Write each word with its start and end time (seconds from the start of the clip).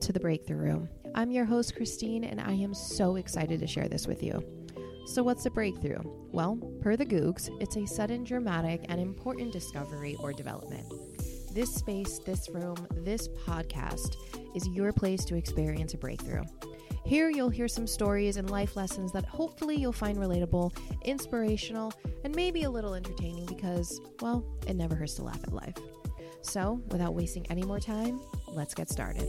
To 0.00 0.12
the 0.12 0.20
Breakthrough 0.20 0.56
Room. 0.56 0.88
I'm 1.14 1.30
your 1.30 1.44
host, 1.44 1.76
Christine, 1.76 2.24
and 2.24 2.40
I 2.40 2.52
am 2.52 2.74
so 2.74 3.16
excited 3.16 3.60
to 3.60 3.66
share 3.66 3.88
this 3.88 4.06
with 4.06 4.22
you. 4.22 4.44
So, 5.06 5.22
what's 5.22 5.46
a 5.46 5.50
breakthrough? 5.50 6.00
Well, 6.32 6.56
per 6.80 6.96
the 6.96 7.06
Googs, 7.06 7.48
it's 7.60 7.76
a 7.76 7.86
sudden, 7.86 8.24
dramatic, 8.24 8.84
and 8.88 9.00
important 9.00 9.52
discovery 9.52 10.16
or 10.18 10.32
development. 10.32 10.92
This 11.52 11.72
space, 11.72 12.18
this 12.18 12.50
room, 12.50 12.76
this 12.90 13.28
podcast 13.28 14.16
is 14.54 14.66
your 14.68 14.92
place 14.92 15.24
to 15.26 15.36
experience 15.36 15.94
a 15.94 15.98
breakthrough. 15.98 16.42
Here, 17.06 17.30
you'll 17.30 17.50
hear 17.50 17.68
some 17.68 17.86
stories 17.86 18.36
and 18.36 18.50
life 18.50 18.76
lessons 18.76 19.12
that 19.12 19.24
hopefully 19.24 19.76
you'll 19.76 19.92
find 19.92 20.18
relatable, 20.18 20.76
inspirational, 21.02 21.92
and 22.24 22.34
maybe 22.34 22.64
a 22.64 22.70
little 22.70 22.94
entertaining 22.94 23.46
because, 23.46 24.00
well, 24.20 24.44
it 24.66 24.74
never 24.74 24.94
hurts 24.94 25.14
to 25.14 25.22
laugh 25.22 25.40
at 25.44 25.52
life. 25.52 25.76
So, 26.42 26.82
without 26.88 27.14
wasting 27.14 27.46
any 27.50 27.62
more 27.62 27.80
time, 27.80 28.20
let's 28.48 28.74
get 28.74 28.90
started. 28.90 29.22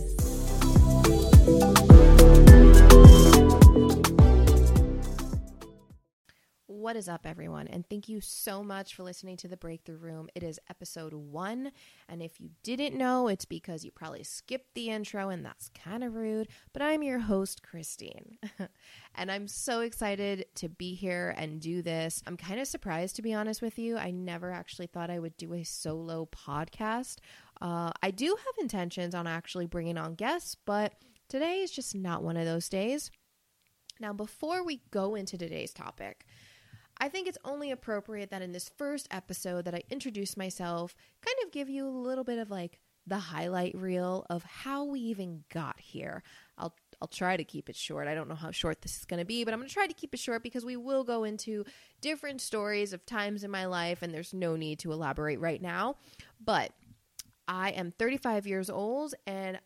What 6.85 6.95
is 6.95 7.09
up, 7.09 7.25
everyone? 7.25 7.67
And 7.67 7.83
thank 7.89 8.07
you 8.07 8.21
so 8.21 8.63
much 8.63 8.93
for 8.93 9.01
listening 9.01 9.37
to 9.37 9.47
the 9.47 9.57
Breakthrough 9.57 9.97
Room. 9.97 10.29
It 10.35 10.43
is 10.43 10.59
episode 10.69 11.15
one. 11.15 11.71
And 12.07 12.21
if 12.21 12.39
you 12.39 12.51
didn't 12.61 12.95
know, 12.95 13.27
it's 13.27 13.43
because 13.43 13.83
you 13.83 13.89
probably 13.89 14.23
skipped 14.23 14.75
the 14.75 14.89
intro, 14.91 15.29
and 15.29 15.43
that's 15.43 15.69
kind 15.69 16.03
of 16.03 16.13
rude. 16.13 16.47
But 16.73 16.83
I'm 16.83 17.01
your 17.01 17.17
host, 17.17 17.63
Christine. 17.63 18.37
and 19.15 19.31
I'm 19.31 19.47
so 19.47 19.79
excited 19.79 20.45
to 20.55 20.69
be 20.69 20.93
here 20.93 21.33
and 21.35 21.59
do 21.59 21.81
this. 21.81 22.21
I'm 22.27 22.37
kind 22.37 22.59
of 22.59 22.67
surprised, 22.67 23.15
to 23.15 23.23
be 23.23 23.33
honest 23.33 23.63
with 23.63 23.79
you. 23.79 23.97
I 23.97 24.11
never 24.11 24.51
actually 24.51 24.87
thought 24.87 25.09
I 25.09 25.17
would 25.17 25.37
do 25.37 25.55
a 25.55 25.63
solo 25.63 26.27
podcast. 26.27 27.15
Uh, 27.61 27.91
I 28.01 28.11
do 28.11 28.27
have 28.27 28.55
intentions 28.59 29.15
on 29.15 29.27
actually 29.27 29.65
bringing 29.65 29.97
on 29.97 30.15
guests, 30.15 30.55
but 30.65 30.93
today 31.29 31.59
is 31.59 31.71
just 31.71 31.95
not 31.95 32.23
one 32.23 32.37
of 32.37 32.45
those 32.45 32.69
days. 32.69 33.11
Now, 33.99 34.13
before 34.13 34.63
we 34.63 34.81
go 34.91 35.15
into 35.15 35.37
today's 35.37 35.73
topic, 35.73 36.25
I 36.97 37.09
think 37.09 37.27
it's 37.27 37.37
only 37.43 37.71
appropriate 37.71 38.29
that 38.31 38.41
in 38.41 38.51
this 38.51 38.69
first 38.77 39.07
episode 39.11 39.65
that 39.65 39.75
I 39.75 39.83
introduce 39.89 40.37
myself, 40.37 40.95
kind 41.21 41.35
of 41.43 41.51
give 41.51 41.69
you 41.69 41.87
a 41.87 41.89
little 41.89 42.23
bit 42.23 42.39
of 42.39 42.49
like 42.49 42.79
the 43.07 43.17
highlight 43.17 43.75
reel 43.75 44.25
of 44.29 44.43
how 44.43 44.83
we 44.83 44.99
even 44.99 45.43
got 45.53 45.79
here. 45.79 46.23
I'll 46.57 46.75
I'll 47.01 47.07
try 47.09 47.35
to 47.35 47.43
keep 47.43 47.69
it 47.69 47.75
short. 47.75 48.07
I 48.07 48.15
don't 48.15 48.29
know 48.29 48.35
how 48.35 48.51
short 48.51 48.81
this 48.81 48.97
is 48.97 49.03
going 49.05 49.19
to 49.19 49.25
be, 49.25 49.43
but 49.43 49.53
I'm 49.53 49.59
going 49.59 49.67
to 49.67 49.73
try 49.73 49.85
to 49.85 49.93
keep 49.93 50.13
it 50.13 50.19
short 50.19 50.43
because 50.43 50.63
we 50.63 50.77
will 50.77 51.03
go 51.03 51.25
into 51.25 51.65
different 51.99 52.39
stories 52.39 52.93
of 52.93 53.05
times 53.05 53.43
in 53.43 53.51
my 53.51 53.65
life 53.65 54.01
and 54.01 54.13
there's 54.13 54.33
no 54.33 54.55
need 54.55 54.79
to 54.79 54.93
elaborate 54.93 55.39
right 55.41 55.61
now. 55.61 55.97
But 56.43 56.71
I 57.47 57.69
am 57.71 57.91
35 57.91 58.47
years 58.47 58.69
old 58.69 59.13
and 59.25 59.59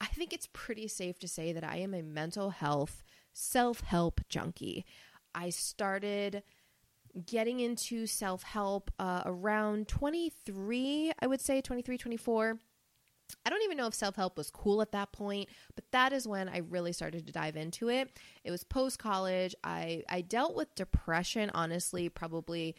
I 0.00 0.06
think 0.06 0.32
it's 0.32 0.48
pretty 0.52 0.88
safe 0.88 1.18
to 1.20 1.28
say 1.28 1.52
that 1.52 1.64
I 1.64 1.76
am 1.76 1.94
a 1.94 2.02
mental 2.02 2.50
health 2.50 3.02
self-help 3.32 4.20
junkie. 4.28 4.84
I 5.34 5.50
started 5.50 6.42
getting 7.26 7.60
into 7.60 8.06
self 8.06 8.42
help 8.42 8.90
uh, 8.98 9.22
around 9.24 9.88
23, 9.88 11.12
I 11.20 11.26
would 11.26 11.40
say 11.40 11.60
23, 11.60 11.98
24. 11.98 12.58
I 13.46 13.50
don't 13.50 13.62
even 13.62 13.76
know 13.76 13.86
if 13.86 13.94
self 13.94 14.16
help 14.16 14.36
was 14.36 14.50
cool 14.50 14.82
at 14.82 14.92
that 14.92 15.12
point, 15.12 15.48
but 15.74 15.84
that 15.92 16.12
is 16.12 16.28
when 16.28 16.48
I 16.48 16.58
really 16.58 16.92
started 16.92 17.26
to 17.26 17.32
dive 17.32 17.56
into 17.56 17.88
it. 17.88 18.10
It 18.44 18.50
was 18.50 18.64
post 18.64 18.98
college. 18.98 19.54
I, 19.64 20.02
I 20.08 20.20
dealt 20.20 20.54
with 20.54 20.74
depression, 20.74 21.50
honestly, 21.54 22.08
probably 22.08 22.76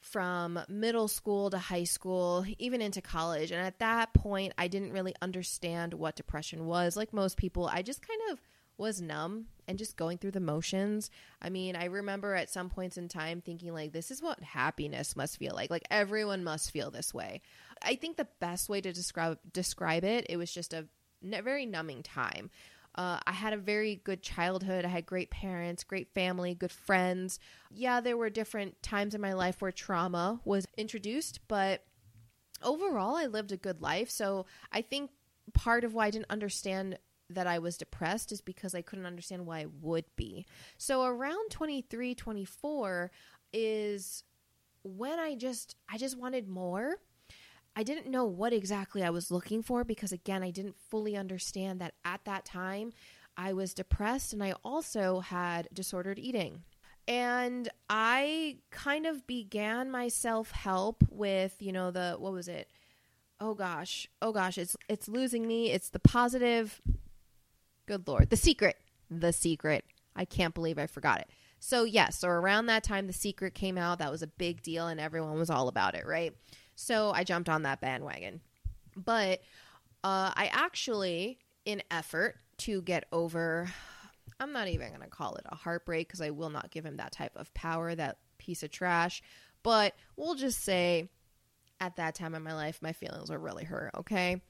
from 0.00 0.60
middle 0.68 1.08
school 1.08 1.50
to 1.50 1.58
high 1.58 1.84
school, 1.84 2.44
even 2.58 2.80
into 2.80 3.02
college. 3.02 3.50
And 3.50 3.60
at 3.60 3.78
that 3.80 4.14
point, 4.14 4.52
I 4.56 4.68
didn't 4.68 4.92
really 4.92 5.14
understand 5.20 5.94
what 5.94 6.16
depression 6.16 6.66
was. 6.66 6.96
Like 6.96 7.12
most 7.12 7.36
people, 7.36 7.66
I 7.66 7.82
just 7.82 8.06
kind 8.06 8.20
of 8.30 8.40
was 8.78 9.00
numb 9.00 9.46
and 9.66 9.76
just 9.76 9.96
going 9.96 10.18
through 10.18 10.30
the 10.30 10.40
motions. 10.40 11.10
I 11.42 11.50
mean, 11.50 11.74
I 11.76 11.86
remember 11.86 12.34
at 12.34 12.48
some 12.48 12.70
points 12.70 12.96
in 12.96 13.08
time 13.08 13.40
thinking 13.40 13.74
like 13.74 13.92
this 13.92 14.10
is 14.10 14.22
what 14.22 14.40
happiness 14.40 15.16
must 15.16 15.36
feel 15.36 15.54
like. 15.54 15.68
Like 15.68 15.86
everyone 15.90 16.44
must 16.44 16.70
feel 16.70 16.90
this 16.90 17.12
way. 17.12 17.42
I 17.82 17.96
think 17.96 18.16
the 18.16 18.28
best 18.40 18.68
way 18.68 18.80
to 18.80 18.92
describe 18.92 19.38
describe 19.52 20.04
it, 20.04 20.26
it 20.28 20.36
was 20.36 20.52
just 20.52 20.72
a 20.72 20.86
very 21.22 21.66
numbing 21.66 22.04
time. 22.04 22.50
Uh, 22.94 23.20
I 23.26 23.32
had 23.32 23.52
a 23.52 23.58
very 23.58 24.00
good 24.04 24.22
childhood. 24.22 24.84
I 24.84 24.88
had 24.88 25.06
great 25.06 25.30
parents, 25.30 25.84
great 25.84 26.12
family, 26.14 26.54
good 26.54 26.72
friends. 26.72 27.38
Yeah, 27.70 28.00
there 28.00 28.16
were 28.16 28.30
different 28.30 28.82
times 28.82 29.14
in 29.14 29.20
my 29.20 29.34
life 29.34 29.60
where 29.60 29.70
trauma 29.70 30.40
was 30.44 30.66
introduced, 30.76 31.40
but 31.48 31.84
overall, 32.62 33.14
I 33.14 33.26
lived 33.26 33.52
a 33.52 33.56
good 33.56 33.80
life. 33.80 34.10
So 34.10 34.46
I 34.72 34.82
think 34.82 35.10
part 35.54 35.84
of 35.84 35.94
why 35.94 36.06
I 36.06 36.10
didn't 36.10 36.30
understand 36.30 36.98
that 37.30 37.46
I 37.46 37.58
was 37.58 37.76
depressed 37.76 38.32
is 38.32 38.40
because 38.40 38.74
I 38.74 38.82
couldn't 38.82 39.06
understand 39.06 39.46
why 39.46 39.60
I 39.60 39.66
would 39.80 40.04
be. 40.16 40.46
So 40.78 41.04
around 41.04 41.50
23, 41.50 42.14
24 42.14 43.10
is 43.52 44.24
when 44.82 45.18
I 45.18 45.34
just 45.34 45.76
I 45.88 45.98
just 45.98 46.18
wanted 46.18 46.48
more. 46.48 46.96
I 47.78 47.84
didn't 47.84 48.10
know 48.10 48.24
what 48.24 48.52
exactly 48.52 49.04
I 49.04 49.10
was 49.10 49.30
looking 49.30 49.62
for 49.62 49.84
because 49.84 50.10
again, 50.10 50.42
I 50.42 50.50
didn't 50.50 50.74
fully 50.90 51.16
understand 51.16 51.80
that 51.80 51.94
at 52.04 52.24
that 52.24 52.44
time 52.44 52.92
I 53.36 53.52
was 53.52 53.72
depressed 53.72 54.32
and 54.32 54.42
I 54.42 54.54
also 54.64 55.20
had 55.20 55.68
disordered 55.72 56.18
eating. 56.18 56.64
And 57.06 57.68
I 57.88 58.56
kind 58.72 59.06
of 59.06 59.28
began 59.28 59.92
my 59.92 60.08
self-help 60.08 61.04
with, 61.08 61.54
you 61.60 61.70
know, 61.70 61.92
the 61.92 62.16
what 62.18 62.32
was 62.32 62.48
it? 62.48 62.68
Oh 63.38 63.54
gosh. 63.54 64.08
Oh 64.20 64.32
gosh, 64.32 64.58
it's 64.58 64.76
it's 64.88 65.06
losing 65.06 65.46
me. 65.46 65.70
It's 65.70 65.90
the 65.90 66.00
positive 66.00 66.82
Good 67.86 68.08
Lord. 68.08 68.30
The 68.30 68.36
Secret. 68.36 68.76
The 69.08 69.32
Secret. 69.32 69.84
I 70.16 70.24
can't 70.24 70.52
believe 70.52 70.80
I 70.80 70.88
forgot 70.88 71.20
it. 71.20 71.30
So, 71.60 71.84
yes, 71.84 72.18
so 72.18 72.28
around 72.28 72.66
that 72.66 72.82
time, 72.82 73.06
The 73.06 73.12
Secret 73.12 73.54
came 73.54 73.78
out. 73.78 74.00
That 74.00 74.10
was 74.10 74.22
a 74.22 74.26
big 74.26 74.62
deal, 74.62 74.88
and 74.88 74.98
everyone 74.98 75.38
was 75.38 75.50
all 75.50 75.68
about 75.68 75.94
it, 75.94 76.06
right? 76.06 76.34
So, 76.80 77.10
I 77.10 77.24
jumped 77.24 77.48
on 77.48 77.64
that 77.64 77.80
bandwagon. 77.80 78.40
But 78.96 79.40
uh, 80.04 80.30
I 80.36 80.48
actually, 80.52 81.40
in 81.64 81.82
effort 81.90 82.36
to 82.58 82.82
get 82.82 83.06
over, 83.10 83.68
I'm 84.38 84.52
not 84.52 84.68
even 84.68 84.90
going 84.90 85.00
to 85.00 85.08
call 85.08 85.34
it 85.34 85.46
a 85.46 85.56
heartbreak 85.56 86.06
because 86.06 86.20
I 86.20 86.30
will 86.30 86.50
not 86.50 86.70
give 86.70 86.86
him 86.86 86.98
that 86.98 87.10
type 87.10 87.32
of 87.34 87.52
power, 87.52 87.96
that 87.96 88.18
piece 88.38 88.62
of 88.62 88.70
trash. 88.70 89.22
But 89.64 89.94
we'll 90.16 90.36
just 90.36 90.62
say 90.62 91.10
at 91.80 91.96
that 91.96 92.14
time 92.14 92.36
in 92.36 92.44
my 92.44 92.54
life, 92.54 92.78
my 92.80 92.92
feelings 92.92 93.28
were 93.28 93.38
really 93.38 93.64
hurt, 93.64 93.90
okay? 93.96 94.40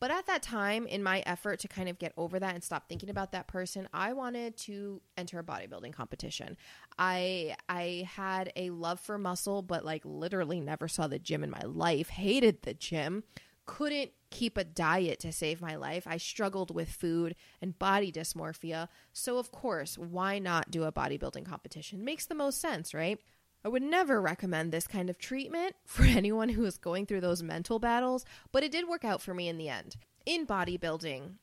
But 0.00 0.10
at 0.10 0.26
that 0.26 0.42
time, 0.42 0.86
in 0.86 1.02
my 1.02 1.20
effort 1.26 1.58
to 1.60 1.68
kind 1.68 1.88
of 1.88 1.98
get 1.98 2.12
over 2.16 2.38
that 2.38 2.54
and 2.54 2.62
stop 2.62 2.88
thinking 2.88 3.10
about 3.10 3.32
that 3.32 3.48
person, 3.48 3.88
I 3.92 4.12
wanted 4.12 4.56
to 4.58 5.00
enter 5.16 5.38
a 5.38 5.44
bodybuilding 5.44 5.92
competition. 5.92 6.56
I 6.98 7.56
I 7.68 8.08
had 8.12 8.52
a 8.56 8.70
love 8.70 9.00
for 9.00 9.18
muscle, 9.18 9.62
but 9.62 9.84
like 9.84 10.02
literally 10.04 10.60
never 10.60 10.88
saw 10.88 11.08
the 11.08 11.18
gym 11.18 11.42
in 11.42 11.50
my 11.50 11.62
life. 11.64 12.10
Hated 12.10 12.62
the 12.62 12.74
gym. 12.74 13.24
Couldn't 13.66 14.12
keep 14.30 14.56
a 14.56 14.64
diet 14.64 15.18
to 15.20 15.32
save 15.32 15.60
my 15.60 15.76
life. 15.76 16.06
I 16.06 16.16
struggled 16.16 16.74
with 16.74 16.88
food 16.88 17.34
and 17.60 17.78
body 17.78 18.12
dysmorphia. 18.12 18.88
So 19.12 19.38
of 19.38 19.50
course, 19.50 19.98
why 19.98 20.38
not 20.38 20.70
do 20.70 20.84
a 20.84 20.92
bodybuilding 20.92 21.44
competition? 21.44 22.04
Makes 22.04 22.26
the 22.26 22.34
most 22.34 22.60
sense, 22.60 22.94
right? 22.94 23.18
I 23.64 23.68
would 23.68 23.82
never 23.82 24.20
recommend 24.20 24.72
this 24.72 24.86
kind 24.86 25.10
of 25.10 25.18
treatment 25.18 25.76
for 25.84 26.04
anyone 26.04 26.50
who 26.50 26.64
is 26.64 26.78
going 26.78 27.06
through 27.06 27.20
those 27.20 27.42
mental 27.42 27.78
battles, 27.78 28.24
but 28.52 28.62
it 28.62 28.72
did 28.72 28.88
work 28.88 29.04
out 29.04 29.22
for 29.22 29.34
me 29.34 29.48
in 29.48 29.58
the 29.58 29.68
end. 29.68 29.96
In 30.26 30.46
bodybuilding, 30.46 31.34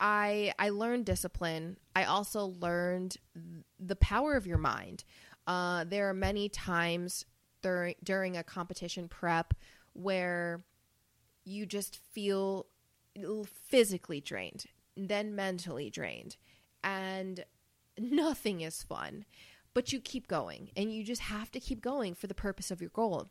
I 0.00 0.52
I 0.58 0.70
learned 0.70 1.06
discipline. 1.06 1.78
I 1.94 2.04
also 2.04 2.46
learned 2.46 3.16
the 3.78 3.96
power 3.96 4.34
of 4.34 4.46
your 4.46 4.58
mind. 4.58 5.04
Uh, 5.46 5.84
there 5.84 6.08
are 6.08 6.14
many 6.14 6.48
times 6.48 7.24
during 7.62 7.94
during 8.02 8.36
a 8.36 8.42
competition 8.42 9.08
prep 9.08 9.54
where 9.92 10.64
you 11.44 11.66
just 11.66 11.96
feel 11.96 12.66
physically 13.46 14.20
drained, 14.20 14.64
then 14.96 15.36
mentally 15.36 15.90
drained, 15.90 16.36
and 16.82 17.44
nothing 17.98 18.60
is 18.60 18.82
fun 18.82 19.24
but 19.74 19.92
you 19.92 20.00
keep 20.00 20.28
going 20.28 20.70
and 20.76 20.92
you 20.92 21.04
just 21.04 21.22
have 21.22 21.50
to 21.50 21.60
keep 21.60 21.80
going 21.80 22.14
for 22.14 22.26
the 22.26 22.34
purpose 22.34 22.70
of 22.70 22.80
your 22.80 22.90
goal. 22.90 23.28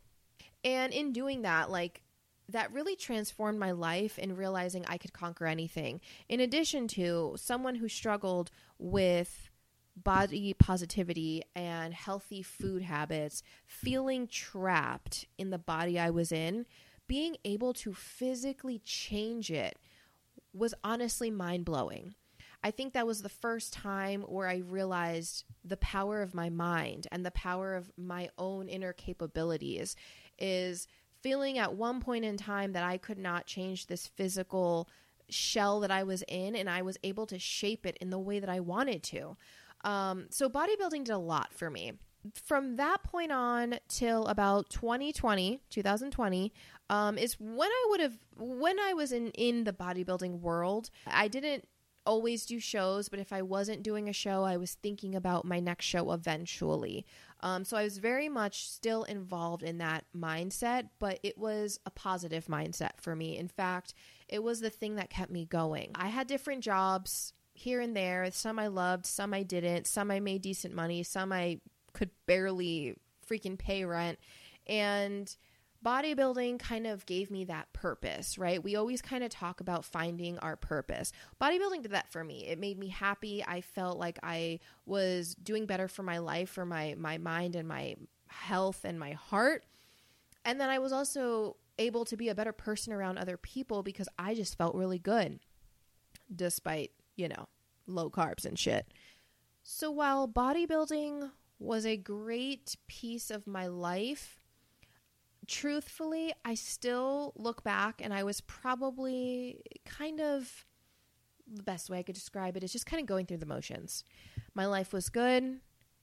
And 0.63 0.93
in 0.93 1.11
doing 1.11 1.41
that, 1.41 1.71
like 1.71 2.03
that 2.49 2.71
really 2.71 2.95
transformed 2.95 3.59
my 3.59 3.71
life 3.71 4.19
in 4.19 4.35
realizing 4.35 4.85
I 4.85 4.97
could 4.97 5.13
conquer 5.13 5.45
anything. 5.45 6.01
In 6.27 6.39
addition 6.39 6.87
to 6.89 7.35
someone 7.37 7.75
who 7.75 7.87
struggled 7.87 8.51
with 8.77 9.49
body 9.95 10.53
positivity 10.53 11.43
and 11.55 11.93
healthy 11.93 12.41
food 12.41 12.81
habits, 12.81 13.43
feeling 13.65 14.27
trapped 14.27 15.25
in 15.37 15.51
the 15.51 15.57
body 15.57 15.99
I 15.99 16.09
was 16.09 16.31
in, 16.31 16.65
being 17.07 17.37
able 17.45 17.73
to 17.73 17.93
physically 17.93 18.79
change 18.79 19.51
it 19.51 19.77
was 20.53 20.73
honestly 20.83 21.31
mind 21.31 21.65
blowing. 21.65 22.15
I 22.63 22.71
think 22.71 22.93
that 22.93 23.05
was 23.05 23.21
the 23.21 23.29
first 23.29 23.73
time 23.73 24.21
where 24.21 24.47
I 24.47 24.57
realized 24.57 25.43
the 25.65 25.77
power 25.77 26.21
of 26.21 26.33
my 26.33 26.49
mind 26.49 27.07
and 27.11 27.25
the 27.25 27.31
power 27.31 27.75
of 27.75 27.91
my 27.97 28.29
own 28.37 28.69
inner 28.69 28.93
capabilities 28.93 29.95
is 30.39 30.87
feeling 31.21 31.57
at 31.57 31.73
one 31.73 31.99
point 31.99 32.25
in 32.25 32.37
time 32.37 32.73
that 32.73 32.83
I 32.83 32.97
could 32.97 33.17
not 33.17 33.45
change 33.45 33.87
this 33.87 34.07
physical 34.07 34.89
shell 35.29 35.81
that 35.81 35.91
I 35.91 36.03
was 36.03 36.23
in 36.27 36.55
and 36.55 36.69
I 36.69 36.81
was 36.81 36.97
able 37.03 37.25
to 37.27 37.39
shape 37.39 37.85
it 37.85 37.97
in 37.99 38.09
the 38.09 38.19
way 38.19 38.39
that 38.39 38.49
I 38.49 38.59
wanted 38.59 39.03
to. 39.03 39.37
Um, 39.83 40.27
so 40.29 40.49
bodybuilding 40.49 41.05
did 41.05 41.09
a 41.09 41.17
lot 41.17 41.53
for 41.53 41.69
me. 41.69 41.93
From 42.33 42.77
that 42.77 43.03
point 43.03 43.33
on 43.33 43.79
till 43.89 44.27
about 44.27 44.69
2020, 44.69 45.59
2020, 45.69 46.53
um, 46.89 47.17
is 47.17 47.35
when 47.37 47.69
I 47.69 47.85
would 47.89 47.99
have 47.99 48.17
when 48.37 48.79
I 48.79 48.93
was 48.93 49.11
in 49.11 49.31
in 49.31 49.65
the 49.65 49.73
bodybuilding 49.73 50.39
world. 50.39 50.89
I 51.05 51.27
didn't 51.27 51.67
always 52.05 52.45
do 52.45 52.59
shows, 52.59 53.09
but 53.09 53.19
if 53.19 53.31
I 53.33 53.41
wasn't 53.41 53.83
doing 53.83 54.09
a 54.09 54.13
show, 54.13 54.43
I 54.43 54.57
was 54.57 54.75
thinking 54.75 55.15
about 55.15 55.45
my 55.45 55.59
next 55.59 55.85
show 55.85 56.11
eventually. 56.11 57.05
Um, 57.41 57.65
so 57.65 57.77
I 57.77 57.83
was 57.83 57.97
very 57.97 58.29
much 58.29 58.67
still 58.67 59.03
involved 59.03 59.63
in 59.63 59.77
that 59.79 60.05
mindset, 60.15 60.89
but 60.99 61.19
it 61.23 61.37
was 61.37 61.79
a 61.85 61.91
positive 61.91 62.45
mindset 62.45 62.91
for 63.01 63.15
me. 63.15 63.37
In 63.37 63.47
fact, 63.47 63.93
it 64.27 64.43
was 64.43 64.61
the 64.61 64.69
thing 64.69 64.95
that 64.95 65.09
kept 65.09 65.31
me 65.31 65.45
going. 65.45 65.91
I 65.95 66.07
had 66.07 66.27
different 66.27 66.63
jobs 66.63 67.33
here 67.53 67.81
and 67.81 67.95
there. 67.95 68.29
Some 68.31 68.59
I 68.59 68.67
loved, 68.67 69.05
some 69.05 69.33
I 69.33 69.43
didn't. 69.43 69.87
Some 69.87 70.11
I 70.11 70.19
made 70.19 70.41
decent 70.41 70.73
money, 70.73 71.03
some 71.03 71.31
I 71.31 71.59
could 71.93 72.09
barely 72.25 72.95
freaking 73.29 73.57
pay 73.57 73.85
rent. 73.85 74.19
And 74.67 75.35
bodybuilding 75.83 76.59
kind 76.59 76.87
of 76.87 77.05
gave 77.05 77.29
me 77.29 77.45
that 77.45 77.71
purpose, 77.73 78.37
right? 78.37 78.63
We 78.63 78.75
always 78.75 79.01
kind 79.01 79.23
of 79.23 79.29
talk 79.29 79.59
about 79.59 79.85
finding 79.85 80.37
our 80.39 80.55
purpose. 80.55 81.11
Bodybuilding 81.41 81.81
did 81.83 81.91
that 81.91 82.11
for 82.11 82.23
me. 82.23 82.47
It 82.47 82.59
made 82.59 82.79
me 82.79 82.87
happy. 82.87 83.43
I 83.45 83.61
felt 83.61 83.97
like 83.97 84.19
I 84.23 84.59
was 84.85 85.35
doing 85.35 85.65
better 85.65 85.87
for 85.87 86.03
my 86.03 86.19
life, 86.19 86.49
for 86.49 86.65
my 86.65 86.95
my 86.97 87.17
mind 87.17 87.55
and 87.55 87.67
my 87.67 87.95
health 88.27 88.81
and 88.83 88.99
my 88.99 89.11
heart. 89.13 89.65
And 90.45 90.59
then 90.59 90.69
I 90.69 90.79
was 90.79 90.91
also 90.91 91.57
able 91.79 92.05
to 92.05 92.17
be 92.17 92.29
a 92.29 92.35
better 92.35 92.51
person 92.51 92.93
around 92.93 93.17
other 93.17 93.37
people 93.37 93.83
because 93.83 94.07
I 94.17 94.35
just 94.35 94.57
felt 94.57 94.75
really 94.75 94.99
good 94.99 95.39
despite, 96.33 96.91
you 97.15 97.27
know, 97.27 97.47
low 97.87 98.09
carbs 98.09 98.45
and 98.45 98.57
shit. 98.57 98.87
So 99.63 99.89
while 99.91 100.27
bodybuilding 100.27 101.31
was 101.59 101.85
a 101.85 101.97
great 101.97 102.75
piece 102.87 103.31
of 103.31 103.47
my 103.47 103.67
life, 103.67 104.42
truthfully, 105.47 106.33
I 106.45 106.55
still 106.55 107.33
look 107.35 107.63
back 107.63 108.01
and 108.03 108.13
I 108.13 108.23
was 108.23 108.41
probably 108.41 109.61
kind 109.85 110.19
of 110.19 110.65
the 111.47 111.63
best 111.63 111.89
way 111.89 111.99
I 111.99 112.03
could 112.03 112.15
describe 112.15 112.55
it 112.57 112.63
is 112.63 112.71
just 112.71 112.85
kind 112.85 113.01
of 113.01 113.07
going 113.07 113.25
through 113.25 113.37
the 113.37 113.45
motions. 113.45 114.03
My 114.53 114.65
life 114.65 114.93
was 114.93 115.09
good, 115.09 115.59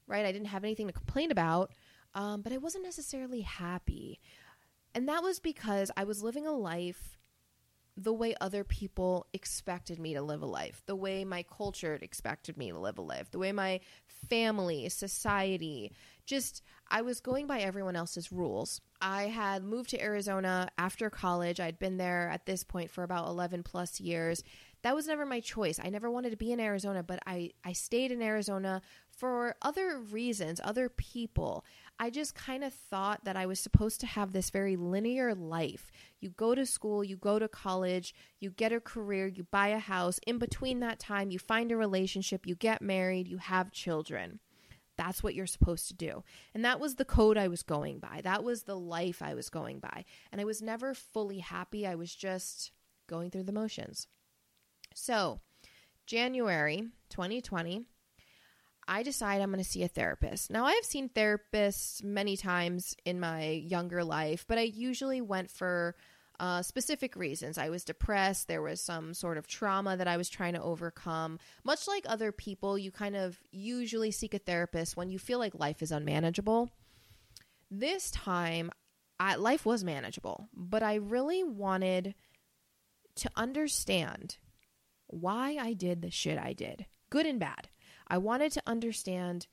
right? 0.07 0.27
I 0.27 0.33
didn't 0.33 0.49
have 0.49 0.65
anything 0.65 0.87
to 0.87 0.93
complain 0.93 1.31
about, 1.31 1.73
um, 2.15 2.43
but 2.43 2.53
I 2.53 2.59
wasn't 2.59 2.85
necessarily 2.85 3.41
happy. 3.41 4.21
And 4.95 5.09
that 5.09 5.23
was 5.23 5.39
because 5.39 5.91
I 5.97 6.05
was 6.05 6.23
living 6.23 6.47
a 6.47 6.53
life 6.53 7.19
the 7.97 8.13
way 8.13 8.35
other 8.41 8.65
people 8.65 9.27
expected 9.33 9.99
me 9.99 10.15
to 10.15 10.23
live 10.23 10.43
a 10.43 10.47
life, 10.47 10.83
the 10.87 10.97
way 10.97 11.25
my 11.25 11.43
culture 11.43 11.99
expected 12.01 12.57
me 12.57 12.71
to 12.71 12.79
live 12.79 12.99
a 12.99 13.03
life, 13.03 13.31
the 13.31 13.39
way 13.39 13.53
my 13.53 13.81
family, 14.29 14.89
society, 14.89 15.93
just 16.25 16.63
I 16.89 17.03
was 17.03 17.21
going 17.21 17.47
by 17.47 17.61
everyone 17.61 17.97
else's 17.97 18.33
rules. 18.33 18.81
I 19.01 19.25
had 19.25 19.65
moved 19.65 19.91
to 19.91 20.03
Arizona 20.03 20.69
after 20.77 21.11
college. 21.11 21.61
I'd 21.61 21.79
been 21.79 21.97
there 21.97 22.29
at 22.29 22.47
this 22.47 22.65
point 22.65 22.91
for 22.91 23.03
about 23.03 23.29
11 23.29 23.63
plus 23.63 24.01
years. 24.01 24.43
That 24.83 24.95
was 24.95 25.07
never 25.07 25.27
my 25.27 25.41
choice. 25.41 25.79
I 25.83 25.91
never 25.91 26.11
wanted 26.11 26.31
to 26.31 26.37
be 26.37 26.53
in 26.53 26.61
Arizona, 26.61 27.03
but 27.03 27.21
I, 27.27 27.51
I 27.65 27.73
stayed 27.73 28.13
in 28.13 28.23
Arizona 28.23 28.81
for 29.11 29.57
other 29.61 29.99
reasons, 29.99 30.61
other 30.65 30.89
people. 30.89 31.65
I 31.99 32.09
just 32.09 32.35
kind 32.35 32.65
of 32.65 32.73
thought 32.73 33.25
that 33.25 33.37
I 33.37 33.45
was 33.45 33.61
supposed 33.61 34.01
to 34.01 34.07
have 34.07 34.33
this 34.33 34.49
very 34.49 34.77
linear 34.77 35.35
life. 35.35 35.91
You 36.19 36.31
go 36.31 36.55
to 36.55 36.65
school, 36.65 37.05
you 37.05 37.17
go 37.17 37.39
to 37.39 37.49
college, 37.49 38.15
you 38.39 38.51
get 38.51 38.73
a 38.73 38.81
career, 38.81 39.27
you 39.27 39.45
buy 39.45 39.69
a 39.69 39.79
house. 39.79 40.19
In 40.27 40.39
between 40.39 40.81
that 40.81 40.99
time, 40.99 41.31
you 41.31 41.39
find 41.39 41.71
a 41.71 41.77
relationship, 41.77 42.47
you 42.47 42.55
get 42.55 42.81
married, 42.81 43.29
you 43.29 43.37
have 43.37 43.73
children. 43.73 44.41
That's 45.01 45.23
what 45.23 45.35
you're 45.35 45.47
supposed 45.47 45.89
to 45.89 45.95
do. 45.95 46.25
And 46.53 46.63
that 46.63 46.79
was 46.79 46.97
the 46.97 47.07
code 47.07 47.39
I 47.39 47.49
was 47.49 47.63
going 47.63 48.01
by. 48.01 48.21
That 48.23 48.45
was 48.45 48.65
the 48.65 48.77
life 48.77 49.23
I 49.23 49.33
was 49.33 49.49
going 49.49 49.79
by. 49.79 50.05
And 50.31 50.43
I 50.43 50.45
was 50.45 50.61
never 50.61 50.93
fully 50.93 51.39
happy. 51.39 51.87
I 51.87 51.95
was 51.95 52.15
just 52.15 52.71
going 53.09 53.31
through 53.31 53.45
the 53.45 53.51
motions. 53.51 54.09
So, 54.95 55.41
January 56.07 56.89
2020, 57.09 57.87
I 58.87 59.03
decide 59.03 59.41
I'm 59.41 59.51
going 59.51 59.65
to 59.65 59.71
see 59.71 59.83
a 59.83 59.89
therapist. 59.89 60.51
Now, 60.51 60.67
I 60.67 60.75
have 60.75 60.85
seen 60.85 61.09
therapists 61.09 62.05
many 62.05 62.37
times 62.37 62.95
in 63.07 63.19
my 63.19 63.49
younger 63.49 64.05
life, 64.05 64.45
but 64.47 64.59
I 64.59 64.63
usually 64.65 65.23
went 65.23 65.51
for 65.51 65.97
uh, 66.41 66.63
specific 66.63 67.15
reasons. 67.17 67.59
I 67.59 67.69
was 67.69 67.85
depressed. 67.85 68.49
There 68.49 68.63
was 68.63 68.81
some 68.81 69.13
sort 69.13 69.37
of 69.37 69.47
trauma 69.47 69.99
that 69.99 70.09
I 70.09 70.17
was 70.17 70.31
trying 70.31 70.55
to 70.55 70.63
overcome. 70.63 71.39
Much 71.65 71.87
like 71.87 72.07
other 72.09 72.33
people, 72.33 72.79
you 72.79 72.91
kind 72.91 73.15
of 73.15 73.39
usually 73.53 74.11
seek 74.11 74.33
a 74.33 74.39
therapist 74.39 74.97
when 74.97 75.11
you 75.11 75.19
feel 75.19 75.39
like 75.39 75.55
life 75.55 75.83
is 75.83 75.93
unmanageable. 75.93 76.71
This 77.71 78.11
time, 78.11 78.71
I, 79.21 79.35
life 79.37 79.67
was 79.67 79.85
manageable, 79.85 80.49
but 80.55 80.83
I 80.83 80.95
really 80.95 81.45
wanted 81.45 82.15
to 83.17 83.31
understand 83.37 84.39
why 85.09 85.59
I 85.61 85.75
did 85.75 86.01
the 86.01 86.11
shit 86.11 86.39
I 86.39 86.55
did, 86.55 86.87
good 87.11 87.27
and 87.27 87.39
bad. 87.39 87.69
I 88.09 88.17
wanted 88.17 88.53
to 88.53 88.63
understand 88.67 89.47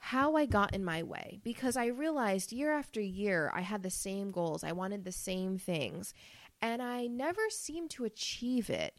how 0.00 0.34
I 0.34 0.46
got 0.46 0.74
in 0.74 0.84
my 0.84 1.02
way 1.02 1.40
because 1.44 1.76
I 1.76 1.86
realized 1.86 2.52
year 2.52 2.72
after 2.72 3.00
year 3.00 3.52
I 3.54 3.60
had 3.60 3.82
the 3.82 3.90
same 3.90 4.30
goals. 4.30 4.64
I 4.64 4.72
wanted 4.72 5.04
the 5.04 5.12
same 5.12 5.58
things 5.58 6.14
and 6.62 6.82
I 6.82 7.06
never 7.06 7.42
seemed 7.50 7.90
to 7.90 8.04
achieve 8.04 8.70
it, 8.70 8.94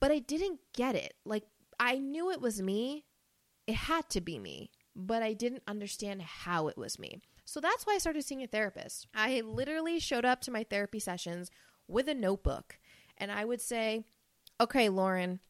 but 0.00 0.10
I 0.10 0.18
didn't 0.18 0.58
get 0.74 0.96
it. 0.96 1.14
Like 1.24 1.44
I 1.78 1.98
knew 1.98 2.30
it 2.30 2.40
was 2.40 2.60
me, 2.60 3.04
it 3.68 3.76
had 3.76 4.10
to 4.10 4.20
be 4.20 4.38
me, 4.38 4.70
but 4.96 5.22
I 5.22 5.32
didn't 5.32 5.62
understand 5.68 6.22
how 6.22 6.66
it 6.66 6.76
was 6.76 6.98
me. 6.98 7.20
So 7.44 7.60
that's 7.60 7.86
why 7.86 7.94
I 7.94 7.98
started 7.98 8.24
seeing 8.24 8.42
a 8.42 8.48
therapist. 8.48 9.06
I 9.14 9.42
literally 9.42 10.00
showed 10.00 10.24
up 10.24 10.40
to 10.42 10.50
my 10.50 10.64
therapy 10.64 10.98
sessions 10.98 11.50
with 11.86 12.08
a 12.08 12.14
notebook 12.14 12.78
and 13.16 13.30
I 13.30 13.44
would 13.44 13.60
say, 13.60 14.04
Okay, 14.60 14.88
Lauren, 14.88 15.40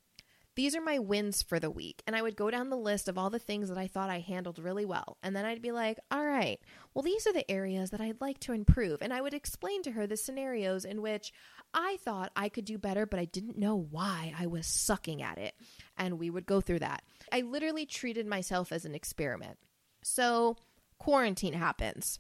these 0.55 0.77
are 0.77 0.83
my 0.83 0.99
wins 0.99 1.43
for 1.43 1.59
the 1.59 1.71
week. 1.71 2.03
And 2.07 2.15
I 2.15 2.23
would 2.23 2.37
go 2.37 2.51
down 2.51 2.69
the 2.69 2.77
list 2.77 3.09
of 3.09 3.17
all 3.17 3.31
the 3.31 3.39
things 3.39 3.69
that 3.69 3.79
I 3.79 3.87
thought 3.87 4.11
I 4.11 4.21
handled 4.21 4.59
really 4.59 4.85
well. 4.85 5.17
And 5.23 5.35
then 5.35 5.45
I'd 5.45 5.63
be 5.63 5.73
like, 5.73 5.99
all 6.11 6.25
right, 6.25 6.61
well, 6.93 7.03
these 7.03 7.27
are 7.27 7.33
the 7.33 7.51
areas 7.51 7.91
that 7.91 8.01
I'd 8.01 8.21
like 8.21 8.39
to 8.41 8.53
improve. 8.53 9.01
And 9.01 9.13
I 9.13 9.21
would 9.21 9.35
explain 9.35 9.83
to 9.83 9.93
her 9.93 10.07
the 10.07 10.17
scenarios 10.17 10.85
in 10.85 11.01
which 11.01 11.33
I 11.73 11.97
thought 12.05 12.33
I 12.37 12.49
could 12.49 12.67
do 12.67 12.77
better, 12.77 13.07
but 13.07 13.19
I 13.19 13.25
didn't 13.25 13.59
know 13.59 13.77
why 13.77 14.35
I 14.39 14.47
was 14.47 14.67
sucking 14.67 15.23
at 15.23 15.39
it. 15.39 15.55
And 15.97 16.19
we 16.19 16.29
would 16.29 16.47
go 16.47 16.61
through 16.61 16.81
that. 16.81 17.03
I 17.33 17.41
literally 17.41 17.87
treated 17.87 18.27
myself 18.27 18.73
as 18.73 18.85
an 18.85 18.95
experiment. 18.95 19.59
So 20.03 20.57
quarantine 20.99 21.55
happens. 21.55 22.19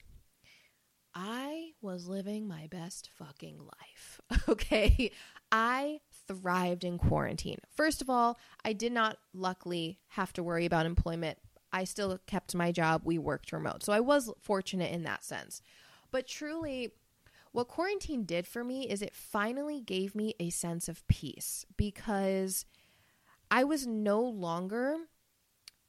I 1.14 1.72
was 1.82 2.06
living 2.06 2.48
my 2.48 2.66
best 2.68 3.10
fucking 3.18 3.58
life. 3.58 4.20
Okay. 4.48 5.12
I 5.50 6.00
thrived 6.28 6.84
in 6.84 6.98
quarantine. 6.98 7.58
First 7.74 8.02
of 8.02 8.10
all, 8.10 8.38
I 8.64 8.72
did 8.72 8.92
not 8.92 9.18
luckily 9.32 9.98
have 10.08 10.32
to 10.34 10.42
worry 10.42 10.66
about 10.66 10.86
employment. 10.86 11.38
I 11.72 11.84
still 11.84 12.18
kept 12.26 12.54
my 12.54 12.72
job. 12.72 13.02
We 13.04 13.18
worked 13.18 13.52
remote. 13.52 13.82
So 13.82 13.92
I 13.92 14.00
was 14.00 14.30
fortunate 14.40 14.92
in 14.92 15.04
that 15.04 15.24
sense. 15.24 15.62
But 16.10 16.26
truly, 16.26 16.92
what 17.52 17.68
quarantine 17.68 18.24
did 18.24 18.46
for 18.46 18.64
me 18.64 18.88
is 18.88 19.02
it 19.02 19.14
finally 19.14 19.80
gave 19.80 20.14
me 20.14 20.34
a 20.38 20.50
sense 20.50 20.88
of 20.88 21.06
peace 21.06 21.64
because 21.76 22.66
I 23.50 23.64
was 23.64 23.86
no 23.86 24.22
longer 24.22 24.96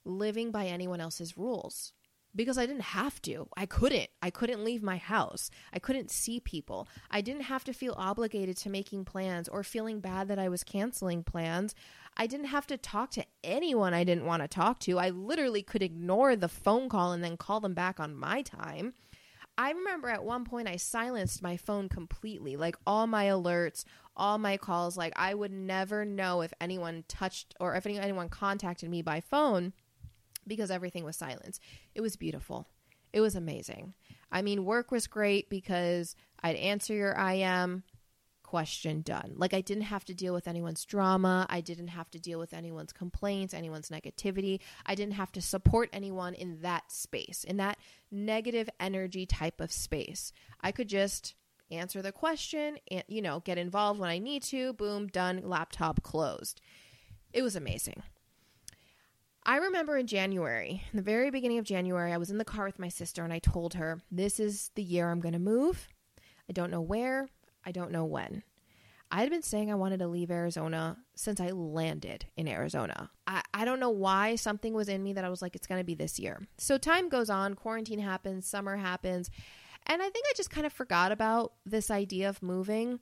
living 0.06 0.52
by 0.52 0.66
anyone 0.66 1.00
else's 1.00 1.38
rules 1.38 1.94
because 2.36 2.58
I 2.58 2.66
didn't 2.66 2.82
have 2.82 3.22
to. 3.24 3.48
I 3.56 3.66
couldn't. 3.66 4.10
I 4.22 4.30
couldn't 4.30 4.64
leave 4.64 4.82
my 4.82 4.98
house. 4.98 5.50
I 5.72 5.80
couldn't 5.80 6.12
see 6.12 6.40
people. 6.40 6.88
I 7.12 7.22
didn't 7.22 7.44
have 7.44 7.64
to 7.66 7.74
feel 7.74 7.96
obligated 7.98 8.58
to 8.58 8.70
making 8.70 9.06
plans 9.06 9.48
or 9.48 9.64
feeling 9.64 10.00
bad 10.00 10.28
that 10.28 10.40
I 10.40 10.50
was 10.50 10.64
canceling 10.64 11.24
plans. 11.24 11.76
I 12.16 12.28
didn't 12.28 12.48
have 12.48 12.68
to 12.68 12.78
talk 12.78 13.12
to 13.12 13.26
anyone 13.44 13.94
I 13.94 14.04
didn't 14.04 14.26
want 14.26 14.42
to 14.42 14.48
talk 14.48 14.80
to. 14.82 15.00
I 15.00 15.10
literally 15.10 15.64
could 15.64 15.84
ignore 15.84 16.36
the 16.36 16.48
phone 16.48 16.90
call 16.90 17.12
and 17.12 17.24
then 17.24 17.38
call 17.38 17.60
them 17.60 17.74
back 17.74 18.00
on 18.00 18.16
my 18.16 18.42
time. 18.42 18.94
I 19.58 19.72
remember 19.72 20.10
at 20.10 20.24
one 20.24 20.46
point 20.46 20.68
I 20.68 20.78
silenced 20.78 21.44
my 21.44 21.58
phone 21.58 21.88
completely, 21.88 22.56
like 22.56 22.76
all 22.88 23.06
my 23.06 23.26
alerts, 23.26 23.86
all 24.16 24.40
my 24.40 24.58
calls. 24.58 24.98
Like 24.98 25.14
I 25.16 25.36
would 25.36 25.52
never 25.52 26.06
know 26.06 26.42
if 26.42 26.54
anyone 26.60 27.04
touched 27.08 27.54
or 27.60 27.76
if 27.76 27.86
anyone 27.86 28.30
contacted 28.30 28.90
me 28.90 29.04
by 29.04 29.22
phone 29.22 29.74
because 30.48 30.72
everything 30.72 31.04
was 31.04 31.18
silence. 31.18 31.60
It 31.96 32.02
was 32.02 32.16
beautiful. 32.16 32.68
It 33.12 33.22
was 33.22 33.36
amazing. 33.36 33.94
I 34.32 34.42
mean, 34.42 34.66
work 34.66 34.92
was 34.92 35.08
great 35.08 35.50
because 35.50 36.16
I'd 36.42 36.56
answer 36.56 36.94
your 36.94 37.14
IM, 37.14 37.84
question 38.54 39.02
done. 39.02 39.34
Like 39.36 39.56
I 39.56 39.62
didn't 39.62 39.86
have 39.86 40.06
to 40.06 40.14
deal 40.14 40.32
with 40.32 40.48
anyone's 40.48 40.86
drama. 40.86 41.48
I 41.50 41.60
didn't 41.60 41.88
have 41.88 42.12
to 42.12 42.20
deal 42.20 42.38
with 42.38 42.54
anyone's 42.54 42.94
complaints, 42.94 43.52
anyone's 43.52 43.90
negativity. 43.90 44.60
I 44.86 44.94
didn't 44.94 45.16
have 45.16 45.32
to 45.32 45.42
support 45.42 45.90
anyone 45.92 46.36
in 46.36 46.62
that 46.62 46.92
space, 46.92 47.44
in 47.44 47.58
that 47.58 47.80
negative 48.12 48.70
energy 48.80 49.26
type 49.26 49.60
of 49.60 49.72
space. 49.72 50.34
I 50.62 50.72
could 50.72 50.88
just 50.88 51.34
answer 51.72 52.04
the 52.04 52.12
question, 52.12 52.78
and, 52.92 53.04
you 53.08 53.24
know, 53.24 53.40
get 53.40 53.58
involved 53.58 54.00
when 54.00 54.12
I 54.12 54.20
need 54.20 54.44
to. 54.44 54.74
Boom, 54.74 55.08
done, 55.08 55.42
laptop 55.44 56.04
closed. 56.04 56.62
It 57.32 57.42
was 57.42 57.56
amazing. 57.56 58.04
I 59.46 59.58
remember 59.58 59.98
in 59.98 60.08
January, 60.08 60.84
in 60.92 60.98
the 60.98 61.04
very 61.04 61.30
beginning 61.30 61.58
of 61.58 61.66
January, 61.66 62.14
I 62.14 62.18
was 62.18 62.30
in 62.30 62.38
the 62.38 62.46
car 62.46 62.66
with 62.66 62.80
my 62.80 62.88
sister 62.88 63.24
and 63.24 63.34
I 63.34 63.40
told 63.40 63.74
her, 63.74 64.02
This 64.10 64.40
is 64.40 64.72
the 64.76 64.84
year 64.84 65.10
I'm 65.10 65.20
going 65.20 65.34
to 65.34 65.40
move. 65.40 65.90
I 66.50 66.54
don't 66.54 66.72
know 66.72 66.82
where, 66.82 67.28
I 67.66 67.72
don't 67.72 67.92
know 67.92 68.06
when. 68.06 68.44
I 69.12 69.22
had 69.22 69.30
been 69.30 69.44
saying 69.44 69.70
I 69.70 69.76
wanted 69.76 70.00
to 70.00 70.08
leave 70.08 70.32
Arizona 70.32 70.98
since 71.16 71.40
I 71.40 71.50
landed 71.50 72.26
in 72.36 72.48
Arizona. 72.48 73.12
I, 73.28 73.44
I 73.54 73.66
don't 73.66 73.80
know 73.80 73.92
why 73.92 74.36
something 74.36 74.74
was 74.74 74.90
in 74.90 75.04
me 75.04 75.14
that 75.14 75.24
I 75.24 75.30
was 75.30 75.42
like, 75.42 75.56
it's 75.56 75.68
going 75.68 75.80
to 75.80 75.86
be 75.86 75.94
this 75.94 76.18
year. 76.18 76.42
So 76.58 76.78
time 76.78 77.10
goes 77.10 77.30
on, 77.30 77.54
quarantine 77.54 78.00
happens, 78.00 78.48
summer 78.48 78.78
happens. 78.78 79.30
And 79.86 80.02
I 80.02 80.10
think 80.10 80.26
I 80.28 80.34
just 80.36 80.50
kind 80.50 80.66
of 80.66 80.74
forgot 80.74 81.12
about 81.12 81.54
this 81.66 81.92
idea 81.92 82.28
of 82.28 82.42
moving. 82.42 83.00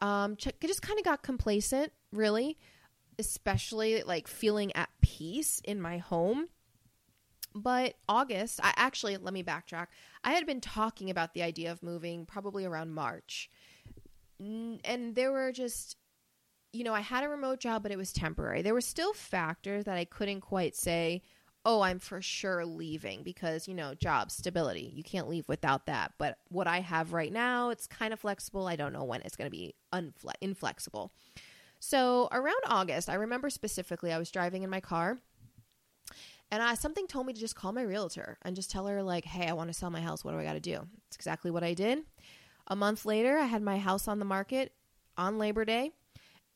Um, 0.00 0.36
just 0.36 0.82
kind 0.82 0.98
of 0.98 1.04
got 1.04 1.22
complacent, 1.22 1.92
really, 2.12 2.56
especially 3.20 4.02
like 4.02 4.26
feeling 4.26 4.74
at 4.74 4.88
peace 5.00 5.60
in 5.64 5.80
my 5.80 5.98
home. 5.98 6.48
But 7.54 7.94
August, 8.08 8.60
I 8.62 8.72
actually, 8.76 9.16
let 9.16 9.34
me 9.34 9.42
backtrack. 9.42 9.86
I 10.22 10.32
had 10.32 10.46
been 10.46 10.60
talking 10.60 11.10
about 11.10 11.34
the 11.34 11.42
idea 11.42 11.72
of 11.72 11.82
moving 11.82 12.26
probably 12.26 12.64
around 12.64 12.92
March 12.92 13.50
and 14.40 15.14
there 15.14 15.32
were 15.32 15.52
just 15.52 15.96
you 16.72 16.84
know, 16.84 16.94
I 16.94 17.00
had 17.00 17.24
a 17.24 17.28
remote 17.28 17.58
job, 17.58 17.82
but 17.82 17.90
it 17.90 17.98
was 17.98 18.12
temporary. 18.12 18.62
There 18.62 18.74
were 18.74 18.80
still 18.80 19.12
factors 19.12 19.86
that 19.86 19.98
I 19.98 20.04
couldn't 20.04 20.40
quite 20.40 20.76
say, 20.76 21.20
oh, 21.64 21.80
I'm 21.80 21.98
for 21.98 22.22
sure 22.22 22.64
leaving 22.64 23.24
because, 23.24 23.66
you 23.66 23.74
know, 23.74 23.92
job 23.94 24.30
stability. 24.30 24.92
You 24.94 25.02
can't 25.02 25.28
leave 25.28 25.48
without 25.48 25.86
that. 25.86 26.12
But 26.16 26.38
what 26.48 26.68
I 26.68 26.78
have 26.78 27.12
right 27.12 27.32
now, 27.32 27.70
it's 27.70 27.88
kind 27.88 28.12
of 28.12 28.20
flexible. 28.20 28.68
I 28.68 28.76
don't 28.76 28.92
know 28.92 29.02
when 29.02 29.20
it's 29.22 29.34
going 29.34 29.50
to 29.50 29.56
be 29.56 29.74
unfle- 29.92 30.34
inflexible. 30.40 31.10
So 31.80 32.28
around 32.30 32.60
August, 32.66 33.08
I 33.08 33.14
remember 33.14 33.50
specifically, 33.50 34.12
I 34.12 34.18
was 34.18 34.30
driving 34.30 34.62
in 34.62 34.70
my 34.70 34.80
car 34.80 35.18
and 36.50 36.62
I, 36.62 36.74
something 36.74 37.06
told 37.06 37.26
me 37.26 37.32
to 37.32 37.40
just 37.40 37.54
call 37.54 37.72
my 37.72 37.82
realtor 37.82 38.38
and 38.42 38.56
just 38.56 38.70
tell 38.70 38.86
her, 38.86 39.02
like, 39.02 39.24
hey, 39.24 39.46
I 39.46 39.52
want 39.52 39.68
to 39.68 39.74
sell 39.74 39.90
my 39.90 40.00
house. 40.00 40.24
What 40.24 40.32
do 40.32 40.38
I 40.38 40.44
got 40.44 40.54
to 40.54 40.60
do? 40.60 40.80
It's 41.06 41.16
exactly 41.16 41.50
what 41.50 41.62
I 41.62 41.74
did. 41.74 42.00
A 42.66 42.76
month 42.76 43.06
later, 43.06 43.38
I 43.38 43.46
had 43.46 43.62
my 43.62 43.78
house 43.78 44.08
on 44.08 44.18
the 44.18 44.24
market 44.24 44.72
on 45.16 45.38
Labor 45.38 45.64
Day 45.64 45.92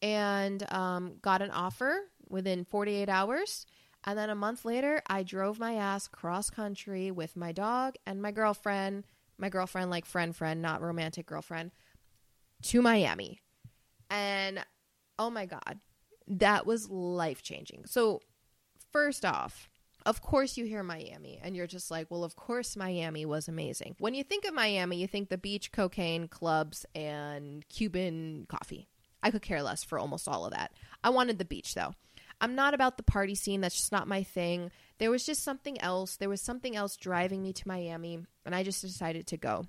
and 0.02 0.71
um, 0.73 1.14
got 1.23 1.43
an 1.43 1.50
offer 1.50 2.00
within 2.28 2.64
48 2.64 3.09
hours. 3.09 3.66
And 4.04 4.19
then 4.19 4.31
a 4.31 4.35
month 4.35 4.64
later, 4.64 5.00
I 5.07 5.23
drove 5.23 5.59
my 5.59 5.75
ass 5.75 6.09
cross 6.09 6.50
country 6.50 7.11
with 7.11 7.37
my 7.37 7.52
dog 7.52 7.95
and 8.04 8.21
my 8.21 8.33
girlfriend, 8.33 9.04
my 9.38 9.49
girlfriend, 9.49 9.90
like 9.90 10.04
friend, 10.04 10.35
friend, 10.35 10.61
not 10.61 10.83
romantic 10.83 11.26
girlfriend, 11.26 11.71
to 12.62 12.83
Miami. 12.83 13.40
And 14.11 14.64
oh 15.18 15.30
my 15.30 15.47
God, 15.47 15.78
that 16.26 16.66
was 16.66 16.88
life 16.90 17.42
changing. 17.42 17.85
So, 17.87 18.21
first 18.92 19.25
off, 19.25 19.68
of 20.06 20.21
course, 20.21 20.56
you 20.56 20.66
hear 20.66 20.83
Miami 20.83 21.40
and 21.42 21.56
you're 21.56 21.66
just 21.66 21.90
like, 21.90 22.11
well, 22.11 22.25
of 22.25 22.37
course, 22.37 22.76
Miami 22.76 23.25
was 23.25 23.49
amazing. 23.49 23.97
When 23.99 24.14
you 24.14 24.23
think 24.23 24.44
of 24.44 24.54
Miami, 24.54 24.97
you 24.97 25.06
think 25.06 25.28
the 25.28 25.38
beach, 25.38 25.73
cocaine, 25.73 26.28
clubs, 26.28 26.85
and 26.94 27.66
Cuban 27.68 28.47
coffee. 28.49 28.88
I 29.23 29.30
could 29.30 29.42
care 29.42 29.62
less 29.62 29.83
for 29.83 29.99
almost 29.99 30.28
all 30.28 30.44
of 30.44 30.52
that. 30.52 30.73
I 31.02 31.11
wanted 31.11 31.38
the 31.38 31.47
beach 31.47 31.75
though. 31.75 31.94
I'm 32.40 32.54
not 32.54 32.75
about 32.75 32.97
the 32.97 33.02
party 33.02 33.35
scene. 33.35 33.62
That's 33.62 33.76
just 33.76 33.92
not 33.92 34.09
my 34.09 34.23
thing. 34.23 34.71
There 34.99 35.11
was 35.11 35.25
just 35.25 35.42
something 35.42 35.80
else. 35.80 36.16
There 36.16 36.28
was 36.28 36.42
something 36.42 36.76
else 36.76 36.97
driving 36.97 37.42
me 37.42 37.52
to 37.54 37.68
Miami, 37.68 38.18
and 38.44 38.54
I 38.54 38.62
just 38.62 38.83
decided 38.83 39.26
to 39.28 39.37
go. 39.37 39.66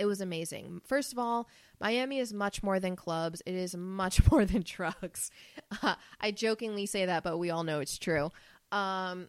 It 0.00 0.06
was 0.06 0.22
amazing. 0.22 0.80
First 0.86 1.12
of 1.12 1.18
all, 1.18 1.46
Miami 1.78 2.18
is 2.18 2.32
much 2.32 2.62
more 2.62 2.80
than 2.80 2.96
clubs. 2.96 3.42
It 3.44 3.54
is 3.54 3.76
much 3.76 4.26
more 4.30 4.46
than 4.46 4.62
drugs. 4.62 5.30
I 6.20 6.30
jokingly 6.30 6.86
say 6.86 7.04
that, 7.04 7.22
but 7.22 7.36
we 7.36 7.50
all 7.50 7.64
know 7.64 7.80
it's 7.80 7.98
true. 7.98 8.32
Um, 8.72 9.28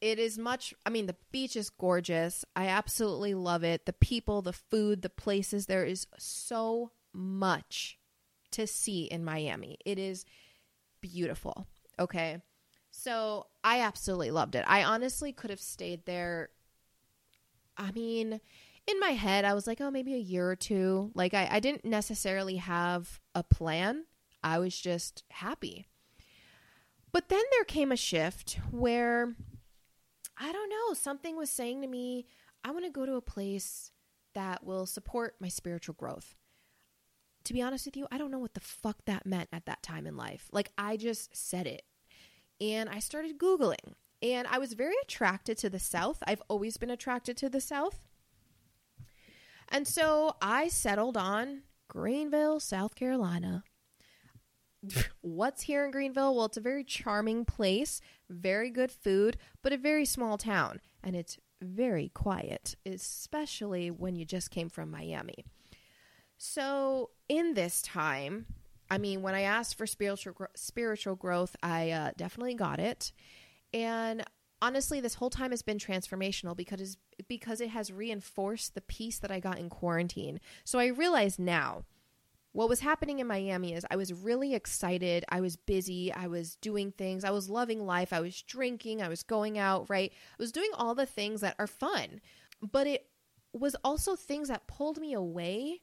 it 0.00 0.18
is 0.18 0.36
much 0.36 0.74
i 0.84 0.90
mean 0.90 1.06
the 1.06 1.16
beach 1.32 1.56
is 1.56 1.70
gorgeous 1.70 2.44
i 2.54 2.66
absolutely 2.66 3.32
love 3.32 3.64
it 3.64 3.86
the 3.86 3.92
people 3.94 4.42
the 4.42 4.52
food 4.52 5.00
the 5.00 5.08
places 5.08 5.64
there 5.64 5.84
is 5.84 6.06
so 6.18 6.90
much 7.14 7.98
to 8.50 8.66
see 8.66 9.04
in 9.04 9.24
miami 9.24 9.78
it 9.86 9.98
is 9.98 10.26
beautiful 11.00 11.66
okay 11.98 12.42
so 12.90 13.46
i 13.62 13.80
absolutely 13.80 14.30
loved 14.30 14.54
it 14.54 14.64
i 14.68 14.84
honestly 14.84 15.32
could 15.32 15.48
have 15.48 15.60
stayed 15.60 16.04
there 16.04 16.50
i 17.78 17.90
mean 17.92 18.40
in 18.86 19.00
my 19.00 19.10
head 19.10 19.44
i 19.44 19.54
was 19.54 19.66
like 19.66 19.80
oh 19.80 19.90
maybe 19.90 20.14
a 20.14 20.18
year 20.18 20.50
or 20.50 20.56
two 20.56 21.10
like 21.14 21.34
i, 21.34 21.48
I 21.50 21.60
didn't 21.60 21.84
necessarily 21.84 22.56
have 22.56 23.20
a 23.34 23.42
plan 23.42 24.04
i 24.42 24.58
was 24.58 24.78
just 24.78 25.24
happy 25.30 25.86
but 27.12 27.28
then 27.28 27.42
there 27.52 27.64
came 27.64 27.92
a 27.92 27.96
shift 27.96 28.58
where 28.72 29.36
I 30.36 30.52
don't 30.52 30.68
know, 30.68 30.94
something 30.94 31.36
was 31.36 31.50
saying 31.50 31.82
to 31.82 31.86
me, 31.86 32.26
I 32.64 32.70
want 32.70 32.84
to 32.84 32.90
go 32.90 33.06
to 33.06 33.14
a 33.14 33.22
place 33.22 33.92
that 34.34 34.64
will 34.64 34.86
support 34.86 35.36
my 35.40 35.48
spiritual 35.48 35.94
growth. 35.94 36.34
To 37.44 37.52
be 37.52 37.62
honest 37.62 37.86
with 37.86 37.96
you, 37.96 38.06
I 38.10 38.18
don't 38.18 38.30
know 38.30 38.38
what 38.38 38.54
the 38.54 38.60
fuck 38.60 39.04
that 39.04 39.26
meant 39.26 39.48
at 39.52 39.66
that 39.66 39.82
time 39.82 40.06
in 40.06 40.16
life. 40.16 40.48
Like, 40.50 40.72
I 40.76 40.96
just 40.96 41.36
said 41.36 41.66
it. 41.66 41.82
And 42.60 42.88
I 42.88 42.98
started 42.98 43.38
Googling. 43.38 43.94
And 44.22 44.48
I 44.48 44.58
was 44.58 44.72
very 44.72 44.94
attracted 45.02 45.58
to 45.58 45.70
the 45.70 45.78
South. 45.78 46.22
I've 46.26 46.42
always 46.48 46.78
been 46.78 46.90
attracted 46.90 47.36
to 47.36 47.50
the 47.50 47.60
South. 47.60 48.00
And 49.74 49.88
so 49.88 50.36
I 50.40 50.68
settled 50.68 51.16
on 51.16 51.62
Greenville, 51.88 52.60
South 52.60 52.94
Carolina. 52.94 53.64
what's 55.20 55.62
here 55.62 55.84
in 55.84 55.90
Greenville? 55.90 56.36
Well, 56.36 56.44
it's 56.44 56.56
a 56.56 56.60
very 56.60 56.84
charming 56.84 57.44
place, 57.44 58.00
very 58.30 58.70
good 58.70 58.92
food, 58.92 59.36
but 59.62 59.72
a 59.72 59.76
very 59.76 60.04
small 60.04 60.38
town. 60.38 60.80
And 61.02 61.16
it's 61.16 61.38
very 61.60 62.08
quiet, 62.14 62.76
especially 62.86 63.90
when 63.90 64.14
you 64.14 64.24
just 64.24 64.52
came 64.52 64.68
from 64.68 64.92
Miami. 64.92 65.44
So, 66.38 67.10
in 67.28 67.54
this 67.54 67.82
time, 67.82 68.46
I 68.88 68.98
mean, 68.98 69.22
when 69.22 69.34
I 69.34 69.40
asked 69.40 69.76
for 69.76 69.88
spiritual 69.88 70.36
spiritual 70.54 71.16
growth, 71.16 71.56
I 71.64 71.90
uh, 71.90 72.10
definitely 72.16 72.54
got 72.54 72.78
it. 72.78 73.12
And 73.72 74.22
honestly, 74.64 74.98
this 74.98 75.16
whole 75.16 75.28
time 75.28 75.50
has 75.50 75.60
been 75.60 75.76
transformational 75.76 76.56
because 76.56 76.96
because 77.28 77.60
it 77.60 77.68
has 77.68 77.92
reinforced 77.92 78.74
the 78.74 78.80
peace 78.80 79.18
that 79.18 79.30
I 79.30 79.38
got 79.38 79.58
in 79.58 79.68
quarantine. 79.68 80.40
So 80.64 80.78
I 80.78 80.86
realize 80.86 81.38
now 81.38 81.84
what 82.52 82.68
was 82.68 82.80
happening 82.80 83.18
in 83.18 83.26
Miami 83.26 83.74
is 83.74 83.84
I 83.90 83.96
was 83.96 84.12
really 84.12 84.54
excited. 84.54 85.24
I 85.28 85.42
was 85.42 85.56
busy. 85.56 86.12
I 86.12 86.28
was 86.28 86.56
doing 86.56 86.92
things. 86.92 87.24
I 87.24 87.30
was 87.30 87.50
loving 87.50 87.84
life. 87.84 88.12
I 88.12 88.20
was 88.20 88.40
drinking. 88.40 89.02
I 89.02 89.08
was 89.08 89.22
going 89.22 89.58
out, 89.58 89.90
right? 89.90 90.12
I 90.12 90.42
was 90.42 90.52
doing 90.52 90.70
all 90.72 90.94
the 90.94 91.04
things 91.04 91.42
that 91.42 91.56
are 91.58 91.66
fun. 91.66 92.22
But 92.62 92.86
it 92.86 93.06
was 93.52 93.76
also 93.84 94.16
things 94.16 94.48
that 94.48 94.66
pulled 94.66 94.98
me 94.98 95.12
away 95.12 95.82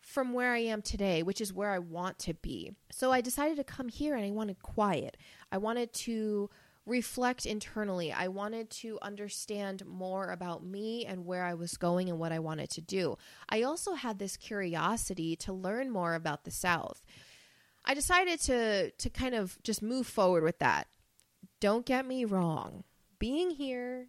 from 0.00 0.32
where 0.32 0.52
I 0.52 0.58
am 0.58 0.82
today, 0.82 1.22
which 1.22 1.40
is 1.40 1.52
where 1.52 1.70
I 1.70 1.78
want 1.78 2.18
to 2.20 2.34
be. 2.34 2.72
So 2.90 3.12
I 3.12 3.20
decided 3.20 3.58
to 3.58 3.64
come 3.64 3.88
here 3.88 4.16
and 4.16 4.24
I 4.24 4.30
wanted 4.30 4.62
quiet. 4.62 5.16
I 5.52 5.58
wanted 5.58 5.92
to 5.92 6.50
reflect 6.90 7.46
internally. 7.46 8.12
I 8.12 8.28
wanted 8.28 8.68
to 8.70 8.98
understand 9.00 9.86
more 9.86 10.30
about 10.30 10.64
me 10.64 11.06
and 11.06 11.24
where 11.24 11.44
I 11.44 11.54
was 11.54 11.76
going 11.76 12.10
and 12.10 12.18
what 12.18 12.32
I 12.32 12.40
wanted 12.40 12.68
to 12.70 12.80
do. 12.80 13.16
I 13.48 13.62
also 13.62 13.94
had 13.94 14.18
this 14.18 14.36
curiosity 14.36 15.36
to 15.36 15.52
learn 15.52 15.90
more 15.90 16.14
about 16.14 16.44
the 16.44 16.50
South. 16.50 17.02
I 17.84 17.94
decided 17.94 18.40
to 18.40 18.90
to 18.90 19.08
kind 19.08 19.34
of 19.34 19.56
just 19.62 19.80
move 19.80 20.06
forward 20.06 20.42
with 20.42 20.58
that. 20.58 20.88
Don't 21.60 21.86
get 21.86 22.06
me 22.06 22.24
wrong. 22.24 22.84
Being 23.18 23.50
here 23.50 24.08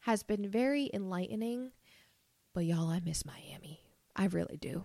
has 0.00 0.22
been 0.22 0.48
very 0.48 0.90
enlightening, 0.92 1.72
but 2.54 2.64
y'all 2.64 2.90
I 2.90 3.00
miss 3.00 3.24
Miami. 3.24 3.80
I 4.16 4.26
really 4.26 4.56
do. 4.56 4.84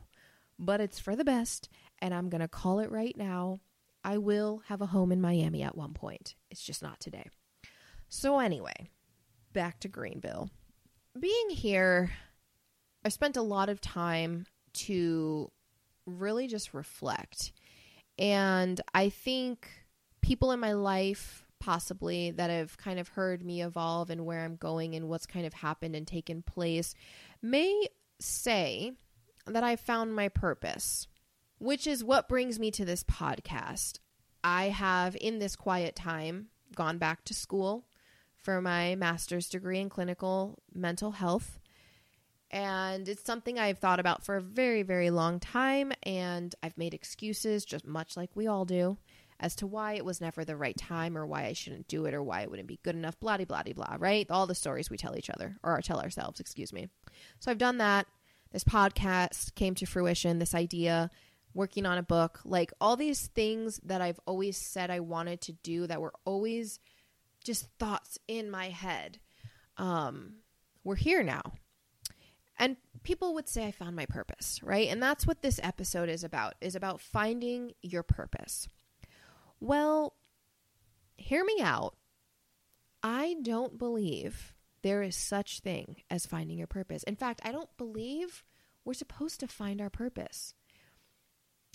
But 0.58 0.81
it's 0.81 1.00
for 1.00 1.15
the 1.15 1.25
best 1.25 1.69
and 2.00 2.13
I'm 2.13 2.29
going 2.29 2.41
to 2.41 2.48
call 2.48 2.79
it 2.79 2.91
right 2.91 3.15
now. 3.15 3.60
I 4.03 4.18
will 4.18 4.63
have 4.68 4.82
a 4.82 4.88
home 4.88 5.12
in 5.12 5.22
Miami 5.22 5.63
at 5.63 5.77
one 5.77 5.94
point. 5.94 6.36
It's 6.50 6.63
just 6.63 6.82
not 6.82 7.00
today. 7.00 7.27
So, 8.08 8.39
anyway, 8.39 8.89
back 9.53 9.79
to 9.82 9.88
Greenville. 9.88 10.50
Being 11.20 11.50
here, 11.50 12.12
I 13.03 13.10
spent 13.10 13.38
a 13.38 13.41
lot 13.41 13.70
of 13.70 13.82
time 13.82 14.46
to 14.74 15.51
really 16.06 16.48
just 16.48 16.74
reflect. 16.74 17.51
And 18.18 18.79
I 18.94 19.10
think 19.10 19.70
people 20.22 20.51
in 20.51 20.60
my 20.60 20.74
life, 20.74 21.46
possibly, 21.60 22.32
that 22.32 22.50
have 22.50 22.77
kind 22.77 23.00
of 23.00 23.10
heard 23.10 23.44
me 23.44 23.62
evolve 23.62 24.10
and 24.10 24.25
where 24.25 24.44
I'm 24.44 24.56
going 24.56 24.96
and 24.96 25.08
what's 25.08 25.25
kind 25.25 25.46
of 25.46 25.53
happened 25.53 25.96
and 25.96 26.08
taken 26.08 26.41
place, 26.41 26.96
may 27.41 27.88
say 28.20 28.94
that 29.46 29.63
I 29.63 29.75
found 29.75 30.15
my 30.15 30.29
purpose 30.29 31.08
which 31.60 31.86
is 31.86 32.04
what 32.04 32.30
brings 32.30 32.60
me 32.60 32.72
to 32.72 32.86
this 32.86 33.04
podcast. 33.04 34.00
I 34.44 34.70
have, 34.70 35.16
in 35.20 35.39
this 35.39 35.56
quiet 35.56 35.96
time, 35.96 36.48
gone 36.75 36.98
back 36.98 37.25
to 37.25 37.34
school 37.34 37.86
for 38.38 38.62
my 38.62 38.96
master's 38.96 39.50
degree 39.50 39.80
in 39.80 39.89
clinical 39.89 40.58
mental 40.74 41.12
health. 41.12 41.60
And 42.51 43.08
it's 43.08 43.25
something 43.25 43.60
I've 43.60 43.78
thought 43.78 44.00
about 44.00 44.24
for 44.24 44.38
a 44.38 44.42
very, 44.42 44.82
very 44.82 45.12
long 45.12 45.39
time. 45.39 45.92
And 46.04 46.56
I've 46.63 46.78
made 46.78 46.94
excuses, 46.94 47.66
just 47.66 47.86
much 47.86 48.18
like 48.18 48.32
we 48.34 48.48
all 48.48 48.66
do, 48.66 48.98
as 49.39 49.56
to 49.58 49.68
why 49.68 49.94
it 49.94 50.06
was 50.06 50.22
never 50.22 50.44
the 50.44 50.56
right 50.56 50.78
time 50.78 51.18
or 51.18 51.28
why 51.28 51.46
I 51.46 51.54
shouldn't 51.54 51.88
do 51.88 52.06
it 52.06 52.13
or 52.13 52.24
why 52.24 52.42
it 52.42 52.50
wouldn't 52.50 52.68
be 52.68 52.80
good 52.82 52.96
enough, 52.96 53.20
blah, 53.20 53.38
blah, 53.38 53.63
blah, 53.63 53.74
blah, 53.74 53.98
right? 54.00 54.25
All 54.32 54.48
the 54.48 54.56
stories 54.56 54.89
we 54.89 54.98
tell 54.98 55.18
each 55.18 55.30
other 55.30 55.58
or 55.62 55.80
tell 55.82 56.00
ourselves, 56.00 56.39
excuse 56.39 56.74
me. 56.74 56.88
So 57.39 57.51
I've 57.51 57.58
done 57.58 57.78
that. 57.78 58.08
This 58.51 58.63
podcast 58.63 59.54
came 59.54 59.75
to 59.75 59.86
fruition, 59.86 60.39
this 60.39 60.56
idea, 60.56 61.12
working 61.53 61.86
on 61.86 61.98
a 61.98 62.03
book, 62.03 62.39
like 62.46 62.72
all 62.79 62.96
these 62.96 63.27
things 63.27 63.79
that 63.84 64.01
I've 64.01 64.20
always 64.25 64.58
said 64.58 64.89
I 64.89 65.00
wanted 65.00 65.41
to 65.41 65.53
do 65.53 65.88
that 65.88 66.01
were 66.01 66.13
always 66.25 66.79
just 67.44 67.68
thoughts 67.79 68.18
in 68.27 68.51
my 68.51 68.70
head. 68.70 69.20
Um, 69.77 70.36
we're 70.84 70.96
here 70.96 71.24
now. 71.24 71.53
And 72.58 72.75
people 73.03 73.34
would 73.34 73.48
say 73.48 73.65
I 73.65 73.72
found 73.72 73.96
my 73.96 74.06
purpose, 74.06 74.60
right? 74.62 74.89
And 74.89 75.01
that's 75.01 75.25
what 75.25 75.41
this 75.41 75.60
episode 75.63 76.10
is 76.10 76.24
about, 76.24 76.56
is 76.60 76.75
about 76.75 77.00
finding 77.00 77.72
your 77.82 78.03
purpose. 78.03 78.68
Well, 79.62 80.13
hear 81.18 81.44
me 81.46 81.60
out. 81.62 81.96
I 83.01 83.38
don't 83.41 83.77
believe 83.77 84.53
there 84.82 85.01
is 85.01 85.15
such 85.15 85.62
thing 85.62 85.98
as 86.10 86.25
finding 86.25 86.58
your 86.58 86.68
purpose. 86.68 87.03
In 87.03 87.15
fact, 87.15 87.41
I 87.44 87.51
don't 87.53 87.75
believe 87.77 88.44
we're 88.84 88.94
supposed 88.94 89.39
to 89.39 89.48
find 89.48 89.82
our 89.82 89.89
purpose. 89.89 90.53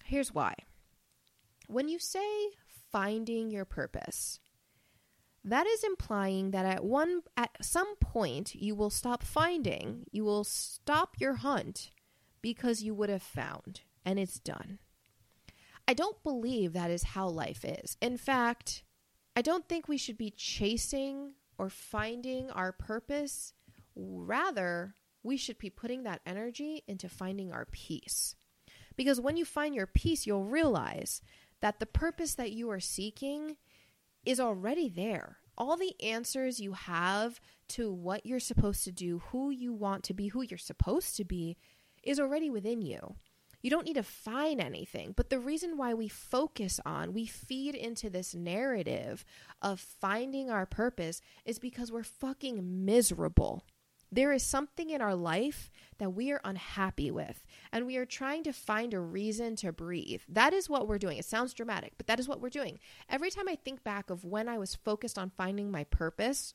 Here's 0.05 0.35
why. 0.35 0.55
When 1.67 1.89
you 1.89 1.99
say 1.99 2.49
finding 2.93 3.51
your 3.51 3.65
purpose, 3.65 4.39
that 5.43 5.67
is 5.67 5.83
implying 5.83 6.51
that 6.53 6.67
at 6.67 6.85
one 6.85 7.23
at 7.37 7.51
some 7.63 7.97
point 7.97 8.55
you 8.55 8.75
will 8.75 8.91
stop 8.91 9.23
finding, 9.23 10.05
you 10.11 10.25
will 10.25 10.45
stop 10.45 11.17
your 11.19 11.35
hunt 11.35 11.91
because 12.43 12.83
you 12.83 12.95
would 12.95 13.09
have 13.09 13.23
found 13.23 13.81
and 14.05 14.19
it's 14.19 14.39
done. 14.39 14.79
I 15.89 15.95
don't 15.95 16.23
believe 16.23 16.73
that 16.73 16.91
is 16.91 17.03
how 17.03 17.29
life 17.29 17.65
is. 17.65 17.97
In 18.01 18.17
fact, 18.17 18.83
I 19.37 19.43
don't 19.43 19.69
think 19.69 19.89
we 19.89 19.99
should 19.99 20.17
be 20.17 20.31
chasing 20.31 21.33
or 21.59 21.69
finding 21.69 22.51
our 22.51 22.73
purpose. 22.73 23.53
Rather, 23.95 24.95
we 25.23 25.37
should 25.37 25.59
be 25.59 25.71
putting 25.71 26.05
that 26.05 26.21
energy 26.27 26.85
into 26.87 27.09
finding 27.09 27.53
our 27.53 27.67
peace. 27.67 28.35
Because 28.97 29.21
when 29.21 29.37
you 29.37 29.45
find 29.45 29.75
your 29.75 29.87
peace, 29.87 30.27
you'll 30.27 30.45
realize 30.45 31.21
that 31.61 31.81
the 31.81 31.87
purpose 31.87 32.35
that 32.35 32.53
you 32.53 32.71
are 32.71 32.81
seeking 32.81 33.57
is 34.25 34.41
already 34.41 34.89
there. 34.89 35.39
All 35.57 35.77
the 35.77 35.95
answers 36.03 36.61
you 36.61 36.73
have 36.73 37.41
to 37.69 37.93
what 37.93 38.27
you're 38.27 38.41
supposed 38.41 38.85
to 38.85 38.93
do, 38.93 39.23
who 39.31 39.51
you 39.51 39.73
want 39.73 40.03
to 40.05 40.15
be, 40.15 40.29
who 40.29 40.43
you're 40.43 40.59
supposed 40.59 41.17
to 41.17 41.25
be, 41.25 41.57
is 42.03 42.21
already 42.21 42.51
within 42.51 42.83
you. 42.83 43.17
You 43.63 43.71
don't 43.71 43.87
need 43.87 43.95
to 43.95 44.03
find 44.03 44.61
anything. 44.61 45.15
But 45.17 45.31
the 45.31 45.39
reason 45.39 45.79
why 45.79 45.95
we 45.95 46.07
focus 46.07 46.81
on, 46.85 47.15
we 47.15 47.25
feed 47.25 47.75
into 47.75 48.11
this 48.11 48.35
narrative 48.35 49.25
of 49.63 49.81
finding 49.81 50.51
our 50.51 50.67
purpose 50.67 51.23
is 51.47 51.59
because 51.59 51.91
we're 51.91 52.03
fucking 52.03 52.85
miserable. 52.85 53.65
There 54.15 54.33
is 54.33 54.45
something 54.45 54.91
in 54.91 55.03
our 55.03 55.17
life 55.17 55.73
that 55.99 56.11
we 56.11 56.31
are 56.31 56.41
unhappy 56.45 57.11
with, 57.11 57.45
and 57.73 57.85
we 57.85 57.97
are 57.97 58.07
trying 58.07 58.45
to 58.45 58.53
find 58.53 58.95
a 58.95 59.01
reason 59.01 59.57
to 59.57 59.73
breathe. 59.73 60.21
That 60.29 60.53
is 60.53 60.71
what 60.71 60.87
we're 60.87 60.99
doing. 60.99 61.19
It 61.19 61.25
sounds 61.25 61.53
dramatic, 61.53 61.95
but 61.97 62.07
that 62.07 62.21
is 62.21 62.29
what 62.29 62.41
we're 62.41 62.49
doing. 62.49 62.79
Every 63.09 63.29
time 63.29 63.49
I 63.49 63.57
think 63.57 63.83
back 63.83 64.11
of 64.11 64.25
when 64.25 64.49
I 64.49 64.57
was 64.57 64.77
focused 64.77 65.19
on 65.19 65.33
finding 65.37 65.69
my 65.69 65.83
purpose, 65.83 66.53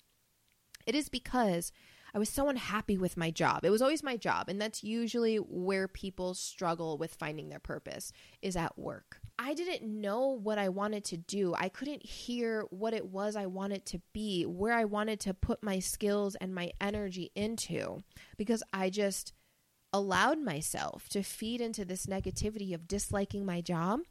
it 0.86 0.96
is 0.96 1.10
because 1.10 1.74
I 2.14 2.20
was 2.20 2.30
so 2.30 2.50
unhappy 2.50 2.98
with 2.98 3.18
my 3.18 3.32
job. 3.32 3.64
It 3.64 3.70
was 3.70 3.82
always 3.82 4.04
my 4.04 4.18
job, 4.18 4.50
and 4.50 4.62
that's 4.62 4.84
usually 4.84 5.38
where 5.38 5.88
people 5.88 6.34
struggle 6.34 6.98
with 6.98 7.16
finding 7.16 7.50
their 7.50 7.60
purpose 7.60 8.12
is 8.42 8.56
at 8.56 8.78
work. 8.78 9.20
I 9.38 9.54
didn't 9.54 9.84
know 9.84 10.28
what 10.28 10.58
I 10.58 10.70
wanted 10.70 11.06
to 11.06 11.18
do. 11.18 11.56
I 11.58 11.70
couldn't 11.70 12.06
hear 12.06 12.66
what 12.70 12.94
it 12.94 13.06
was 13.06 13.36
I 13.36 13.46
wanted 13.46 13.86
to 13.88 14.02
be, 14.14 14.44
where 14.46 14.74
I 14.74 14.86
wanted 14.86 15.20
to 15.22 15.34
put 15.34 15.64
my 15.64 15.80
skills 15.80 16.36
and 16.36 16.54
my 16.54 16.72
energy 16.82 17.32
into 17.36 18.04
because 18.38 18.64
I 18.74 18.90
just 18.90 19.34
allowed 19.94 20.40
myself 20.40 21.10
to 21.10 21.24
feed 21.24 21.62
into 21.62 21.86
this 21.86 22.06
negativity 22.06 22.74
of 22.74 22.88
disliking 22.88 23.46
my 23.46 23.62
job. 23.62 24.02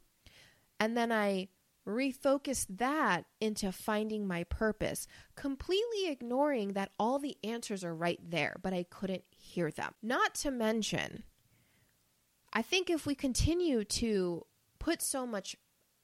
And 0.79 0.97
then 0.97 1.11
I 1.11 1.49
refocused 1.89 2.77
that 2.77 3.25
into 3.41 3.71
finding 3.71 4.27
my 4.27 4.43
purpose, 4.43 5.07
completely 5.35 6.07
ignoring 6.07 6.73
that 6.73 6.91
all 6.99 7.19
the 7.19 7.37
answers 7.43 7.83
are 7.83 7.95
right 7.95 8.19
there, 8.23 8.57
but 8.61 8.73
I 8.73 8.83
couldn't 8.83 9.23
hear 9.29 9.71
them. 9.71 9.93
Not 10.01 10.35
to 10.35 10.51
mention, 10.51 11.23
I 12.53 12.61
think 12.61 12.89
if 12.89 13.05
we 13.05 13.15
continue 13.15 13.83
to 13.83 14.45
put 14.79 15.01
so 15.01 15.25
much 15.25 15.55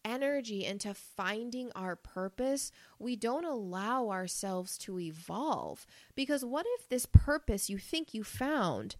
energy 0.04 0.64
into 0.66 0.94
finding 0.94 1.72
our 1.76 1.96
purpose, 1.96 2.72
we 3.00 3.16
don't 3.16 3.46
allow 3.46 4.10
ourselves 4.10 4.78
to 4.78 5.00
evolve. 5.00 5.86
Because 6.16 6.46
what 6.46 6.66
if 6.78 6.88
this 6.88 7.08
purpose 7.08 7.70
you 7.70 7.78
think 7.78 8.14
you 8.14 8.24
found 8.24 8.96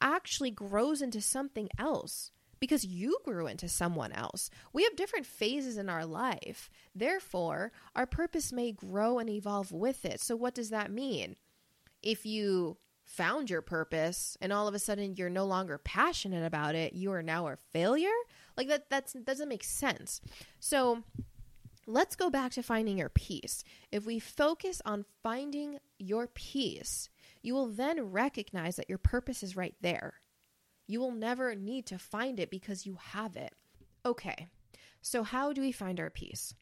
actually 0.00 0.50
grows 0.50 1.00
into 1.00 1.20
something 1.20 1.68
else? 1.78 2.32
Because 2.60 2.84
you 2.84 3.18
grew 3.24 3.46
into 3.46 3.68
someone 3.68 4.12
else. 4.12 4.50
We 4.72 4.84
have 4.84 4.96
different 4.96 5.26
phases 5.26 5.76
in 5.76 5.88
our 5.88 6.04
life. 6.04 6.70
Therefore, 6.94 7.72
our 7.94 8.06
purpose 8.06 8.52
may 8.52 8.72
grow 8.72 9.18
and 9.18 9.30
evolve 9.30 9.72
with 9.72 10.04
it. 10.04 10.20
So, 10.20 10.36
what 10.36 10.54
does 10.54 10.70
that 10.70 10.90
mean? 10.90 11.36
If 12.02 12.26
you 12.26 12.78
found 13.08 13.48
your 13.48 13.62
purpose 13.62 14.36
and 14.40 14.52
all 14.52 14.68
of 14.68 14.74
a 14.74 14.78
sudden 14.78 15.14
you're 15.16 15.30
no 15.30 15.46
longer 15.46 15.78
passionate 15.78 16.44
about 16.44 16.74
it, 16.74 16.92
you 16.92 17.10
are 17.10 17.22
now 17.22 17.48
a 17.48 17.56
failure? 17.56 18.10
Like 18.56 18.68
that 18.68 18.90
that's 18.90 19.14
doesn't 19.14 19.48
make 19.48 19.64
sense. 19.64 20.20
So 20.60 21.02
let's 21.86 22.14
go 22.14 22.28
back 22.28 22.52
to 22.52 22.62
finding 22.62 22.98
your 22.98 23.08
peace. 23.08 23.64
If 23.90 24.04
we 24.04 24.18
focus 24.18 24.82
on 24.84 25.06
finding 25.22 25.78
your 25.98 26.26
peace, 26.26 27.08
you 27.42 27.54
will 27.54 27.68
then 27.68 28.12
recognize 28.12 28.76
that 28.76 28.88
your 28.90 28.98
purpose 28.98 29.42
is 29.42 29.56
right 29.56 29.74
there. 29.80 30.14
You 30.88 30.98
will 30.98 31.12
never 31.12 31.54
need 31.54 31.86
to 31.86 31.98
find 31.98 32.40
it 32.40 32.50
because 32.50 32.86
you 32.86 32.98
have 33.00 33.36
it. 33.36 33.52
Okay, 34.04 34.48
so 35.00 35.22
how 35.22 35.52
do 35.52 35.60
we 35.60 35.70
find 35.70 36.00
our 36.00 36.10
peace? 36.10 36.54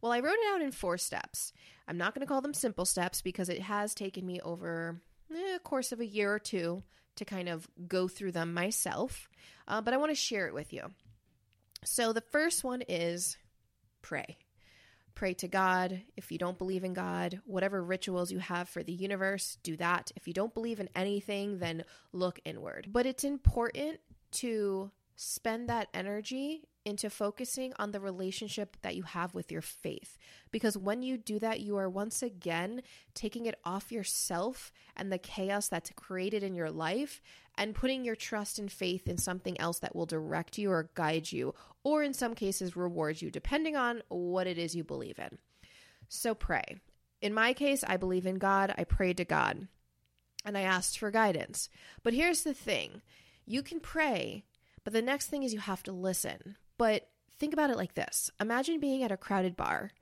Well, 0.00 0.12
I 0.12 0.20
wrote 0.20 0.34
it 0.34 0.54
out 0.54 0.62
in 0.62 0.70
four 0.70 0.98
steps. 0.98 1.52
I'm 1.88 1.98
not 1.98 2.14
going 2.14 2.20
to 2.20 2.28
call 2.28 2.42
them 2.42 2.54
simple 2.54 2.84
steps 2.84 3.22
because 3.22 3.48
it 3.48 3.62
has 3.62 3.94
taken 3.94 4.26
me 4.26 4.40
over 4.40 5.00
eh, 5.34 5.56
a 5.56 5.58
course 5.58 5.92
of 5.92 6.00
a 6.00 6.06
year 6.06 6.32
or 6.32 6.38
two 6.38 6.82
to 7.16 7.24
kind 7.24 7.48
of 7.48 7.68
go 7.88 8.06
through 8.06 8.32
them 8.32 8.54
myself, 8.54 9.28
uh, 9.66 9.80
but 9.80 9.92
I 9.92 9.96
want 9.96 10.10
to 10.10 10.16
share 10.16 10.46
it 10.46 10.54
with 10.54 10.72
you. 10.72 10.82
So 11.84 12.12
the 12.12 12.20
first 12.20 12.62
one 12.62 12.82
is 12.88 13.36
pray. 14.02 14.38
Pray 15.14 15.34
to 15.34 15.48
God. 15.48 16.02
If 16.16 16.32
you 16.32 16.38
don't 16.38 16.58
believe 16.58 16.84
in 16.84 16.94
God, 16.94 17.40
whatever 17.44 17.82
rituals 17.82 18.32
you 18.32 18.38
have 18.38 18.68
for 18.68 18.82
the 18.82 18.92
universe, 18.92 19.58
do 19.62 19.76
that. 19.76 20.10
If 20.16 20.26
you 20.26 20.32
don't 20.32 20.54
believe 20.54 20.80
in 20.80 20.88
anything, 20.94 21.58
then 21.58 21.84
look 22.12 22.40
inward. 22.44 22.88
But 22.90 23.06
it's 23.06 23.24
important 23.24 24.00
to 24.32 24.90
spend 25.22 25.68
that 25.68 25.88
energy 25.92 26.62
into 26.86 27.10
focusing 27.10 27.74
on 27.78 27.90
the 27.90 28.00
relationship 28.00 28.78
that 28.80 28.96
you 28.96 29.02
have 29.02 29.34
with 29.34 29.52
your 29.52 29.60
faith. 29.60 30.16
Because 30.50 30.78
when 30.78 31.02
you 31.02 31.18
do 31.18 31.38
that, 31.40 31.60
you 31.60 31.76
are 31.76 31.90
once 31.90 32.22
again 32.22 32.80
taking 33.12 33.44
it 33.44 33.60
off 33.62 33.92
yourself 33.92 34.72
and 34.96 35.12
the 35.12 35.18
chaos 35.18 35.68
that's 35.68 35.90
created 35.94 36.42
in 36.42 36.54
your 36.54 36.70
life 36.70 37.20
and 37.58 37.74
putting 37.74 38.02
your 38.02 38.16
trust 38.16 38.58
and 38.58 38.72
faith 38.72 39.06
in 39.06 39.18
something 39.18 39.60
else 39.60 39.80
that 39.80 39.94
will 39.94 40.06
direct 40.06 40.56
you 40.56 40.70
or 40.70 40.88
guide 40.94 41.30
you, 41.30 41.54
or 41.84 42.02
in 42.02 42.14
some 42.14 42.34
cases, 42.34 42.74
reward 42.74 43.20
you, 43.20 43.30
depending 43.30 43.76
on 43.76 44.02
what 44.08 44.46
it 44.46 44.56
is 44.56 44.74
you 44.74 44.82
believe 44.82 45.18
in. 45.18 45.36
So 46.08 46.34
pray. 46.34 46.76
In 47.20 47.34
my 47.34 47.52
case, 47.52 47.84
I 47.86 47.98
believe 47.98 48.24
in 48.24 48.36
God. 48.36 48.74
I 48.78 48.84
prayed 48.84 49.18
to 49.18 49.26
God 49.26 49.68
and 50.46 50.56
I 50.56 50.62
asked 50.62 50.98
for 50.98 51.10
guidance. 51.10 51.68
But 52.02 52.14
here's 52.14 52.42
the 52.42 52.54
thing 52.54 53.02
you 53.44 53.62
can 53.62 53.80
pray, 53.80 54.44
but 54.90 54.98
the 54.98 55.02
next 55.02 55.28
thing 55.28 55.44
is 55.44 55.54
you 55.54 55.60
have 55.60 55.84
to 55.84 55.92
listen. 55.92 56.56
But 56.76 57.06
think 57.38 57.52
about 57.52 57.70
it 57.70 57.76
like 57.76 57.94
this 57.94 58.32
Imagine 58.40 58.80
being 58.80 59.04
at 59.04 59.12
a 59.12 59.16
crowded 59.16 59.56
bar. 59.56 59.92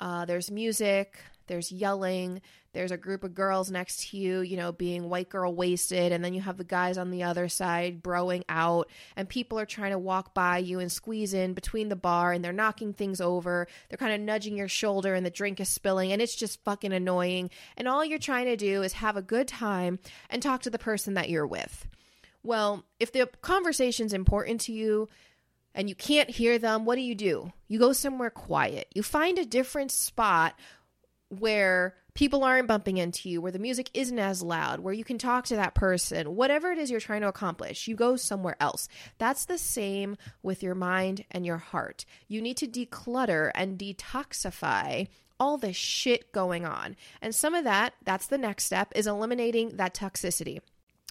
Uh, 0.00 0.24
there's 0.24 0.50
music, 0.50 1.20
there's 1.46 1.70
yelling, 1.70 2.42
there's 2.72 2.90
a 2.90 2.96
group 2.96 3.22
of 3.22 3.32
girls 3.32 3.70
next 3.70 4.08
to 4.08 4.16
you, 4.16 4.40
you 4.40 4.56
know, 4.56 4.72
being 4.72 5.08
white 5.08 5.28
girl 5.28 5.54
wasted, 5.54 6.10
and 6.10 6.24
then 6.24 6.34
you 6.34 6.40
have 6.40 6.56
the 6.56 6.64
guys 6.64 6.98
on 6.98 7.12
the 7.12 7.22
other 7.22 7.48
side 7.48 8.02
broing 8.02 8.42
out, 8.48 8.90
and 9.14 9.28
people 9.28 9.56
are 9.56 9.66
trying 9.66 9.92
to 9.92 9.98
walk 10.00 10.34
by 10.34 10.58
you 10.58 10.80
and 10.80 10.90
squeeze 10.90 11.32
in 11.32 11.54
between 11.54 11.88
the 11.88 11.96
bar, 11.96 12.32
and 12.32 12.44
they're 12.44 12.52
knocking 12.52 12.92
things 12.92 13.20
over. 13.20 13.68
They're 13.88 13.96
kind 13.96 14.12
of 14.12 14.20
nudging 14.20 14.56
your 14.56 14.68
shoulder, 14.68 15.14
and 15.14 15.24
the 15.24 15.30
drink 15.30 15.60
is 15.60 15.68
spilling, 15.68 16.10
and 16.10 16.20
it's 16.20 16.34
just 16.34 16.64
fucking 16.64 16.92
annoying. 16.92 17.50
And 17.76 17.86
all 17.86 18.04
you're 18.04 18.18
trying 18.18 18.46
to 18.46 18.56
do 18.56 18.82
is 18.82 18.94
have 18.94 19.16
a 19.16 19.22
good 19.22 19.46
time 19.46 20.00
and 20.28 20.42
talk 20.42 20.62
to 20.62 20.70
the 20.70 20.78
person 20.78 21.14
that 21.14 21.30
you're 21.30 21.46
with. 21.46 21.86
Well, 22.44 22.84
if 23.00 23.10
the 23.10 23.28
conversation's 23.40 24.12
important 24.12 24.60
to 24.62 24.72
you, 24.72 25.08
and 25.74 25.88
you 25.88 25.94
can't 25.96 26.30
hear 26.30 26.58
them, 26.58 26.84
what 26.84 26.94
do 26.94 27.00
you 27.00 27.16
do? 27.16 27.52
You 27.66 27.80
go 27.80 27.92
somewhere 27.92 28.30
quiet. 28.30 28.86
You 28.94 29.02
find 29.02 29.38
a 29.38 29.44
different 29.44 29.90
spot 29.90 30.54
where 31.30 31.96
people 32.14 32.44
aren't 32.44 32.68
bumping 32.68 32.96
into 32.96 33.28
you, 33.28 33.40
where 33.40 33.50
the 33.50 33.58
music 33.58 33.90
isn't 33.92 34.18
as 34.20 34.40
loud, 34.40 34.78
where 34.78 34.94
you 34.94 35.02
can 35.02 35.18
talk 35.18 35.46
to 35.46 35.56
that 35.56 35.74
person, 35.74 36.36
whatever 36.36 36.70
it 36.70 36.78
is 36.78 36.90
you're 36.90 37.00
trying 37.00 37.22
to 37.22 37.28
accomplish, 37.28 37.88
you 37.88 37.96
go 37.96 38.14
somewhere 38.14 38.56
else. 38.60 38.88
That's 39.18 39.46
the 39.46 39.58
same 39.58 40.16
with 40.42 40.62
your 40.62 40.76
mind 40.76 41.24
and 41.32 41.44
your 41.44 41.58
heart. 41.58 42.04
You 42.28 42.40
need 42.40 42.56
to 42.58 42.68
declutter 42.68 43.50
and 43.56 43.76
detoxify 43.76 45.08
all 45.40 45.58
the 45.58 45.72
shit 45.72 46.30
going 46.30 46.64
on. 46.64 46.94
And 47.20 47.34
some 47.34 47.54
of 47.54 47.64
that, 47.64 47.94
that's 48.04 48.28
the 48.28 48.38
next 48.38 48.64
step, 48.64 48.92
is 48.94 49.08
eliminating 49.08 49.70
that 49.76 49.94
toxicity. 49.94 50.60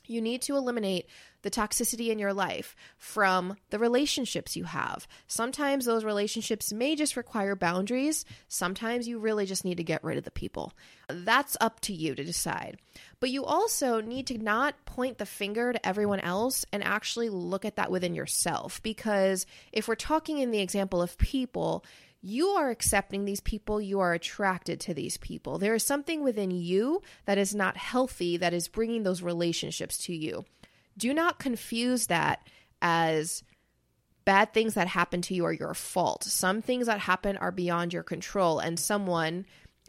You 0.05 0.21
need 0.21 0.41
to 0.43 0.55
eliminate 0.55 1.07
the 1.43 1.51
toxicity 1.51 2.09
in 2.09 2.19
your 2.19 2.33
life 2.33 2.75
from 2.97 3.55
the 3.69 3.79
relationships 3.79 4.55
you 4.55 4.63
have. 4.63 5.07
Sometimes 5.27 5.85
those 5.85 6.03
relationships 6.03 6.73
may 6.73 6.95
just 6.95 7.17
require 7.17 7.55
boundaries. 7.55 8.25
Sometimes 8.47 9.07
you 9.07 9.19
really 9.19 9.45
just 9.45 9.65
need 9.65 9.77
to 9.77 9.83
get 9.83 10.03
rid 10.03 10.17
of 10.17 10.23
the 10.23 10.31
people. 10.31 10.73
That's 11.07 11.57
up 11.61 11.79
to 11.81 11.93
you 11.93 12.15
to 12.15 12.23
decide. 12.23 12.77
But 13.19 13.29
you 13.29 13.45
also 13.45 14.01
need 14.01 14.27
to 14.27 14.37
not 14.37 14.85
point 14.85 15.17
the 15.17 15.25
finger 15.25 15.73
to 15.73 15.87
everyone 15.87 16.21
else 16.21 16.65
and 16.71 16.83
actually 16.83 17.29
look 17.29 17.65
at 17.65 17.75
that 17.75 17.91
within 17.91 18.15
yourself. 18.15 18.81
Because 18.83 19.45
if 19.71 19.87
we're 19.87 19.95
talking 19.95 20.39
in 20.39 20.51
the 20.51 20.61
example 20.61 21.01
of 21.01 21.17
people, 21.17 21.83
you 22.25 22.47
are 22.47 22.69
accepting 22.69 23.25
these 23.25 23.41
people, 23.41 23.81
you 23.81 23.99
are 23.99 24.13
attracted 24.13 24.79
to 24.79 24.93
these 24.93 25.17
people. 25.17 25.57
There 25.57 25.75
is 25.75 25.83
something 25.83 26.23
within 26.23 26.51
you 26.51 27.01
that 27.25 27.37
is 27.37 27.53
not 27.53 27.75
healthy 27.75 28.37
that 28.37 28.53
is 28.53 28.69
bringing 28.69 29.03
those 29.03 29.21
relationships 29.21 29.97
to 30.05 30.15
you. 30.15 30.45
Do 30.97 31.13
not 31.13 31.37
confuse 31.37 32.07
that 32.07 32.47
as 32.81 33.43
bad 34.23 34.53
things 34.53 34.75
that 34.75 34.87
happen 34.87 35.21
to 35.23 35.33
you 35.33 35.43
are 35.43 35.51
your 35.51 35.73
fault. 35.73 36.23
Some 36.23 36.61
things 36.61 36.87
that 36.87 36.99
happen 36.99 37.35
are 37.35 37.51
beyond 37.51 37.91
your 37.91 38.03
control, 38.03 38.59
and 38.59 38.79
someone 38.79 39.45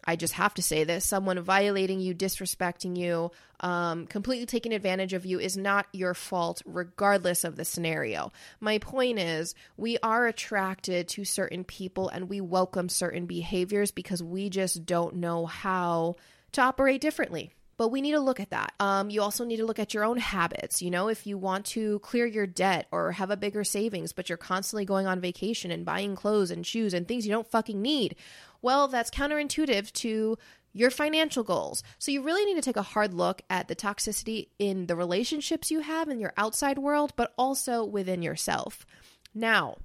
I 0.07 0.17
just 0.17 0.35
have 0.35 0.55
to 0.55 0.63
say 0.63 0.85
this 0.85 1.05
someone 1.05 1.41
violating 1.41 2.01
you, 2.01 2.15
disrespecting 2.15 2.97
you, 2.97 3.31
um, 3.61 4.07
completely 4.07 4.47
taking 4.47 4.73
advantage 4.73 5.13
of 5.13 5.27
you 5.27 5.41
is 5.41 5.57
not 5.57 5.87
your 5.93 6.15
fault, 6.15 6.63
regardless 6.67 7.45
of 7.45 7.57
the 7.57 7.65
scenario. 7.65 8.33
My 8.61 8.79
point 8.79 9.19
is, 9.19 9.55
we 9.77 9.99
are 10.03 10.27
attracted 10.27 11.09
to 11.09 11.25
certain 11.25 11.65
people 11.65 12.09
and 12.09 12.29
we 12.29 12.41
welcome 12.41 12.89
certain 12.89 13.27
behaviors 13.27 13.91
because 13.91 14.23
we 14.23 14.51
just 14.51 14.85
don't 14.85 15.17
know 15.17 15.47
how 15.47 16.17
to 16.53 16.61
operate 16.61 17.01
differently 17.01 17.53
but 17.77 17.89
we 17.89 18.01
need 18.01 18.13
to 18.13 18.21
look 18.21 18.41
at 18.41 18.51
that. 18.51 18.73
Um, 18.79 19.11
you 19.11 19.23
also 19.23 19.45
need 19.45 19.57
to 19.57 19.67
look 19.67 19.79
at 19.79 19.95
your 19.95 20.05
own 20.05 20.17
habits. 20.17 20.83
You 20.83 20.91
know, 20.91 21.09
if 21.09 21.27
you 21.27 21.37
want 21.37 21.67
to 21.67 21.99
clear 22.01 22.27
your 22.27 22.47
debt 22.47 22.87
or 22.93 23.13
have 23.13 23.31
a 23.31 23.37
bigger 23.37 23.65
savings, 23.65 24.13
but 24.13 24.29
you're 24.29 24.39
constantly 24.39 24.85
going 24.85 25.07
on 25.07 25.21
vacation 25.21 25.71
and 25.71 25.85
buying 25.85 26.15
clothes 26.15 26.51
and 26.51 26.67
shoes 26.67 26.95
and 26.95 27.07
things 27.07 27.27
you 27.27 27.33
don't 27.33 27.51
fucking 27.51 27.81
need, 27.81 28.17
well, 28.65 28.89
that's 28.89 29.11
counterintuitive 29.11 29.93
to 29.93 30.39
your 30.73 30.91
financial 30.91 31.45
goals. 31.45 31.83
So 31.99 32.11
you 32.11 32.23
really 32.23 32.47
need 32.47 32.57
to 32.61 32.67
take 32.67 32.79
a 32.79 32.83
hard 32.83 33.13
look 33.13 33.43
at 33.51 33.69
the 33.69 33.77
toxicity 33.77 34.49
in 34.59 34.87
the 34.87 34.97
relationships 34.97 35.71
you 35.71 35.81
have 35.81 36.09
in 36.09 36.19
your 36.19 36.33
outside 36.39 36.79
world, 36.79 37.13
but 37.15 37.35
also 37.37 37.85
within 37.85 38.23
yourself. 38.23 38.87
Now, 39.35 39.77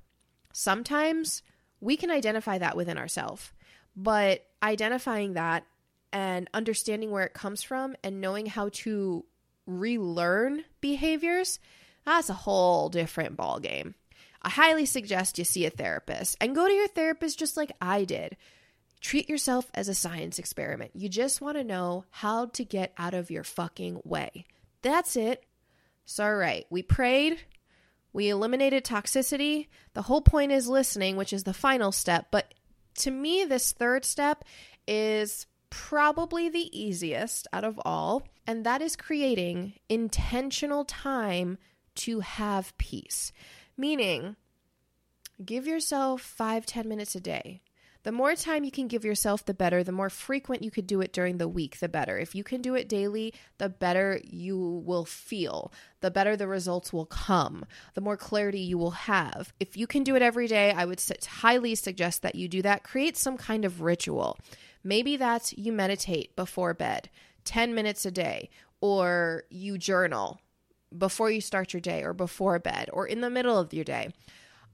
sometimes 0.54 1.44
we 1.82 1.98
can 1.98 2.10
identify 2.10 2.58
that 2.58 2.78
within 2.78 2.98
ourselves, 2.98 3.52
but 3.98 4.46
identifying 4.64 5.34
that 5.34 5.66
and 6.14 6.50
understanding 6.54 7.12
where 7.12 7.26
it 7.26 7.34
comes 7.34 7.62
from 7.62 7.98
and 8.02 8.22
knowing 8.22 8.46
how 8.46 8.70
to 8.70 9.26
relearn 9.68 10.64
behaviors, 10.80 11.60
that's 12.06 12.30
a 12.30 12.34
whole 12.34 12.88
different 12.88 13.36
ballgame. 13.36 13.94
I 14.42 14.50
highly 14.50 14.86
suggest 14.86 15.38
you 15.38 15.44
see 15.44 15.66
a 15.66 15.70
therapist 15.70 16.38
and 16.40 16.56
go 16.56 16.66
to 16.66 16.74
your 16.74 16.88
therapist 16.88 17.38
just 17.38 17.58
like 17.58 17.74
I 17.82 18.06
did. 18.06 18.38
Treat 19.02 19.30
yourself 19.30 19.70
as 19.74 19.88
a 19.88 19.96
science 19.96 20.40
experiment. 20.40 20.92
You 20.94 21.08
just 21.08 21.42
want 21.42 21.58
to 21.58 21.64
know 21.64 22.06
how 22.10 22.48
to 22.48 22.66
get 22.66 22.94
out 22.98 23.14
of 23.14 23.32
your 23.32 23.44
fucking 23.44 24.02
way. 24.04 24.46
That's 24.82 25.16
it. 25.16 25.46
So, 26.06 26.26
all 26.26 26.36
right, 26.36 26.66
we 26.70 26.82
prayed, 26.82 27.40
we 28.12 28.30
eliminated 28.30 28.84
toxicity. 28.84 29.68
The 29.94 30.02
whole 30.02 30.22
point 30.22 30.52
is 30.52 30.68
listening, 30.68 31.16
which 31.16 31.32
is 31.32 31.44
the 31.44 31.54
final 31.54 31.92
step. 31.92 32.28
But 32.32 32.54
to 32.96 33.12
me, 33.12 33.46
this 33.46 33.72
third 33.72 34.04
step 34.04 34.44
is 34.88 35.46
probably 35.70 36.50
the 36.50 36.78
easiest 36.78 37.48
out 37.54 37.64
of 37.64 37.80
all, 37.86 38.28
and 38.48 38.66
that 38.66 38.82
is 38.82 38.96
creating 38.96 39.74
intentional 39.88 40.84
time 40.84 41.58
to 41.96 42.22
have 42.22 42.78
peace. 42.78 43.32
Meaning, 43.78 44.36
give 45.44 45.68
yourself 45.68 46.22
five, 46.22 46.66
ten 46.66 46.90
minutes 46.90 47.16
a 47.16 47.20
day 47.20 47.62
the 48.10 48.14
more 48.14 48.34
time 48.34 48.64
you 48.64 48.72
can 48.72 48.88
give 48.88 49.06
yourself, 49.06 49.46
the 49.46 49.54
better. 49.54 49.84
The 49.84 49.92
more 49.92 50.10
frequent 50.10 50.64
you 50.64 50.72
could 50.72 50.88
do 50.88 51.00
it 51.00 51.14
during 51.14 51.38
the 51.38 51.48
week, 51.48 51.78
the 51.78 51.88
better. 51.88 52.18
If 52.18 52.34
you 52.34 52.44
can 52.44 52.60
do 52.60 52.74
it 52.74 52.90
daily, 52.90 53.36
the 53.60 53.70
better 53.70 54.20
you 54.24 54.58
will 54.84 55.06
feel, 55.06 55.72
the 56.02 56.10
better 56.10 56.36
the 56.36 56.48
results 56.48 56.92
will 56.92 57.06
come, 57.06 57.66
the 57.94 58.02
more 58.02 58.18
clarity 58.18 58.62
you 58.62 58.80
will 58.80 59.06
have. 59.06 59.54
If 59.60 59.78
you 59.78 59.86
can 59.86 60.04
do 60.04 60.16
it 60.16 60.24
every 60.24 60.48
day, 60.48 60.72
I 60.72 60.86
would 60.86 61.00
highly 61.28 61.76
suggest 61.76 62.24
that 62.24 62.34
you 62.34 62.48
do 62.48 62.64
that. 62.64 62.82
Create 62.82 63.16
some 63.16 63.38
kind 63.38 63.64
of 63.64 63.82
ritual. 63.82 64.40
Maybe 64.84 65.16
that's 65.16 65.56
you 65.56 65.72
meditate 65.72 66.36
before 66.36 66.74
bed, 66.74 67.12
10 67.46 67.76
minutes 67.76 68.08
a 68.08 68.12
day, 68.12 68.50
or 68.82 69.44
you 69.52 69.78
journal 69.78 70.42
before 70.98 71.30
you 71.30 71.42
start 71.42 71.74
your 71.74 71.82
day, 71.82 72.02
or 72.02 72.16
before 72.16 72.58
bed, 72.58 72.90
or 72.92 73.06
in 73.06 73.22
the 73.22 73.30
middle 73.30 73.60
of 73.60 73.72
your 73.72 73.86
day. 73.86 74.10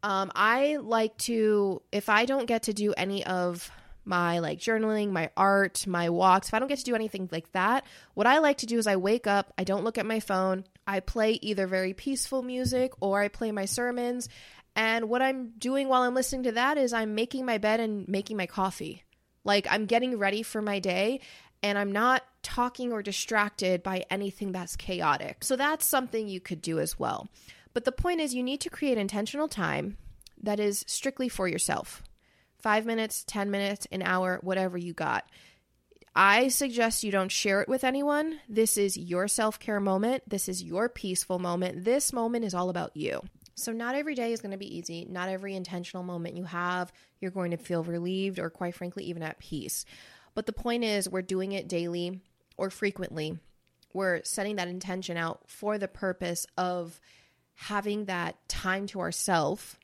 Um, 0.03 0.31
I 0.35 0.77
like 0.77 1.17
to, 1.19 1.81
if 1.91 2.09
I 2.09 2.25
don't 2.25 2.45
get 2.45 2.63
to 2.63 2.73
do 2.73 2.93
any 2.95 3.25
of 3.25 3.71
my 4.05 4.39
like 4.39 4.59
journaling, 4.59 5.09
my 5.11 5.31
art, 5.35 5.87
my 5.87 6.09
walks, 6.09 6.49
if 6.49 6.53
I 6.53 6.59
don't 6.59 6.67
get 6.67 6.77
to 6.79 6.83
do 6.83 6.95
anything 6.95 7.27
like 7.31 7.51
that, 7.53 7.85
what 8.13 8.27
I 8.27 8.37
like 8.37 8.59
to 8.59 8.65
do 8.67 8.77
is 8.77 8.87
I 8.87 8.97
wake 8.97 9.25
up, 9.27 9.51
I 9.57 9.63
don't 9.63 9.83
look 9.83 9.97
at 9.97 10.05
my 10.05 10.19
phone, 10.19 10.65
I 10.85 10.99
play 10.99 11.39
either 11.41 11.65
very 11.65 11.93
peaceful 11.93 12.43
music 12.43 12.93
or 13.01 13.21
I 13.21 13.27
play 13.27 13.51
my 13.51 13.65
sermons. 13.65 14.29
And 14.75 15.09
what 15.09 15.21
I'm 15.21 15.53
doing 15.57 15.87
while 15.87 16.03
I'm 16.03 16.13
listening 16.13 16.43
to 16.43 16.51
that 16.51 16.77
is 16.77 16.93
I'm 16.93 17.15
making 17.15 17.45
my 17.45 17.57
bed 17.57 17.79
and 17.79 18.07
making 18.07 18.37
my 18.37 18.45
coffee. 18.45 19.03
Like 19.43 19.67
I'm 19.69 19.85
getting 19.85 20.17
ready 20.17 20.43
for 20.43 20.61
my 20.61 20.79
day 20.79 21.21
and 21.63 21.77
I'm 21.77 21.91
not 21.91 22.23
talking 22.43 22.91
or 22.91 23.01
distracted 23.01 23.81
by 23.81 24.05
anything 24.11 24.51
that's 24.51 24.75
chaotic. 24.75 25.43
So 25.43 25.55
that's 25.55 25.85
something 25.85 26.27
you 26.27 26.39
could 26.39 26.61
do 26.61 26.79
as 26.79 26.99
well. 26.99 27.27
But 27.75 27.83
the 27.83 27.91
point 27.91 28.21
is, 28.21 28.33
you 28.33 28.41
need 28.41 28.61
to 28.61 28.69
create 28.69 28.97
intentional 28.97 29.49
time 29.49 29.97
that 30.41 30.61
is 30.61 30.85
strictly 30.87 31.27
for 31.27 31.45
yourself 31.45 32.01
five 32.57 32.85
minutes, 32.85 33.25
10 33.27 33.51
minutes, 33.51 33.85
an 33.91 34.01
hour, 34.01 34.39
whatever 34.41 34.77
you 34.77 34.93
got. 34.93 35.29
I 36.15 36.47
suggest 36.47 37.03
you 37.03 37.11
don't 37.11 37.31
share 37.31 37.61
it 37.61 37.67
with 37.67 37.83
anyone. 37.83 38.39
This 38.47 38.77
is 38.77 38.95
your 38.95 39.27
self 39.27 39.59
care 39.59 39.81
moment. 39.81 40.23
This 40.25 40.47
is 40.47 40.63
your 40.63 40.87
peaceful 40.87 41.37
moment. 41.37 41.83
This 41.83 42.13
moment 42.13 42.45
is 42.45 42.53
all 42.53 42.69
about 42.69 42.95
you. 42.95 43.21
So, 43.55 43.73
not 43.73 43.95
every 43.95 44.15
day 44.15 44.31
is 44.31 44.39
going 44.39 44.53
to 44.53 44.57
be 44.57 44.77
easy. 44.77 45.05
Not 45.09 45.27
every 45.27 45.53
intentional 45.53 46.03
moment 46.03 46.37
you 46.37 46.45
have, 46.45 46.93
you're 47.19 47.29
going 47.29 47.51
to 47.51 47.57
feel 47.57 47.83
relieved 47.83 48.39
or, 48.39 48.49
quite 48.49 48.75
frankly, 48.75 49.03
even 49.03 49.21
at 49.21 49.37
peace. 49.37 49.83
But 50.33 50.45
the 50.45 50.53
point 50.53 50.85
is, 50.85 51.09
we're 51.09 51.21
doing 51.21 51.51
it 51.51 51.67
daily 51.67 52.21
or 52.55 52.69
frequently. 52.69 53.37
We're 53.91 54.23
setting 54.23 54.55
that 54.55 54.69
intention 54.69 55.17
out 55.17 55.41
for 55.47 55.77
the 55.77 55.89
purpose 55.89 56.47
of 56.57 57.01
having 57.55 58.05
that 58.05 58.47
time 58.47 58.87
to 58.87 58.99
ourselves. 58.99 59.77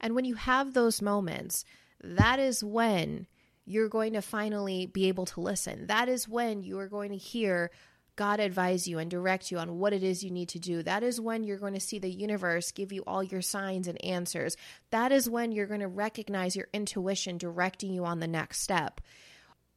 And 0.00 0.14
when 0.14 0.24
you 0.24 0.34
have 0.34 0.72
those 0.72 1.00
moments, 1.02 1.64
that 2.02 2.38
is 2.38 2.64
when 2.64 3.26
you're 3.64 3.88
going 3.88 4.14
to 4.14 4.22
finally 4.22 4.86
be 4.86 5.08
able 5.08 5.26
to 5.26 5.40
listen. 5.40 5.86
That 5.86 6.08
is 6.08 6.28
when 6.28 6.62
you 6.62 6.78
are 6.78 6.88
going 6.88 7.10
to 7.12 7.16
hear 7.16 7.70
God 8.16 8.40
advise 8.40 8.86
you 8.86 8.98
and 8.98 9.10
direct 9.10 9.50
you 9.50 9.58
on 9.58 9.78
what 9.78 9.92
it 9.92 10.02
is 10.02 10.22
you 10.22 10.30
need 10.30 10.50
to 10.50 10.58
do. 10.58 10.82
That 10.82 11.02
is 11.02 11.20
when 11.20 11.44
you're 11.44 11.56
going 11.56 11.74
to 11.74 11.80
see 11.80 11.98
the 11.98 12.10
universe 12.10 12.72
give 12.72 12.92
you 12.92 13.02
all 13.06 13.22
your 13.22 13.40
signs 13.40 13.88
and 13.88 14.02
answers. 14.04 14.56
That 14.90 15.12
is 15.12 15.30
when 15.30 15.52
you're 15.52 15.66
going 15.66 15.80
to 15.80 15.88
recognize 15.88 16.56
your 16.56 16.68
intuition 16.74 17.38
directing 17.38 17.92
you 17.92 18.04
on 18.04 18.20
the 18.20 18.26
next 18.26 18.60
step. 18.60 19.00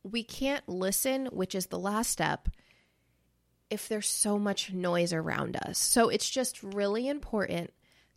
We 0.03 0.23
can't 0.23 0.67
listen, 0.67 1.27
which 1.27 1.55
is 1.55 1.67
the 1.67 1.79
last 1.79 2.09
step, 2.09 2.49
if 3.69 3.87
there's 3.87 4.07
so 4.07 4.37
much 4.37 4.71
noise 4.71 5.13
around 5.13 5.55
us. 5.55 5.77
So 5.77 6.09
it's 6.09 6.29
just 6.29 6.61
really 6.63 7.07
important 7.07 7.73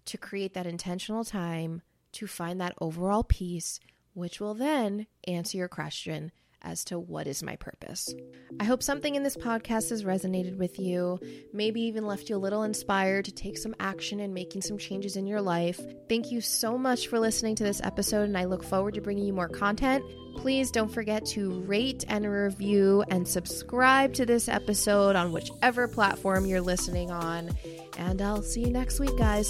to 0.06 0.18
create 0.18 0.54
that 0.54 0.66
intentional 0.66 1.24
time 1.24 1.82
to 2.12 2.26
find 2.26 2.60
that 2.60 2.74
overall 2.80 3.24
peace, 3.24 3.80
which 4.14 4.40
will 4.40 4.54
then 4.54 5.06
answer 5.26 5.58
your 5.58 5.68
question 5.68 6.32
as 6.66 6.84
to 6.84 6.98
what 6.98 7.26
is 7.26 7.42
my 7.42 7.56
purpose. 7.56 8.12
I 8.60 8.64
hope 8.64 8.82
something 8.82 9.14
in 9.14 9.22
this 9.22 9.36
podcast 9.36 9.90
has 9.90 10.04
resonated 10.04 10.58
with 10.58 10.78
you, 10.78 11.18
maybe 11.52 11.80
even 11.82 12.06
left 12.06 12.28
you 12.28 12.36
a 12.36 12.38
little 12.38 12.64
inspired 12.64 13.24
to 13.26 13.32
take 13.32 13.56
some 13.56 13.74
action 13.80 14.20
and 14.20 14.34
making 14.34 14.62
some 14.62 14.76
changes 14.76 15.16
in 15.16 15.26
your 15.26 15.40
life. 15.40 15.80
Thank 16.08 16.32
you 16.32 16.40
so 16.40 16.76
much 16.76 17.08
for 17.08 17.18
listening 17.18 17.54
to 17.56 17.64
this 17.64 17.80
episode, 17.82 18.24
and 18.24 18.36
I 18.36 18.44
look 18.44 18.64
forward 18.64 18.94
to 18.94 19.00
bringing 19.00 19.24
you 19.24 19.32
more 19.32 19.48
content. 19.48 20.04
Please 20.36 20.70
don't 20.70 20.92
forget 20.92 21.24
to 21.26 21.60
rate 21.62 22.04
and 22.08 22.30
review 22.30 23.04
and 23.08 23.26
subscribe 23.26 24.12
to 24.14 24.26
this 24.26 24.48
episode 24.48 25.16
on 25.16 25.32
whichever 25.32 25.88
platform 25.88 26.44
you're 26.44 26.60
listening 26.60 27.10
on. 27.10 27.50
And 27.96 28.20
I'll 28.20 28.42
see 28.42 28.60
you 28.62 28.70
next 28.70 29.00
week, 29.00 29.16
guys. 29.16 29.48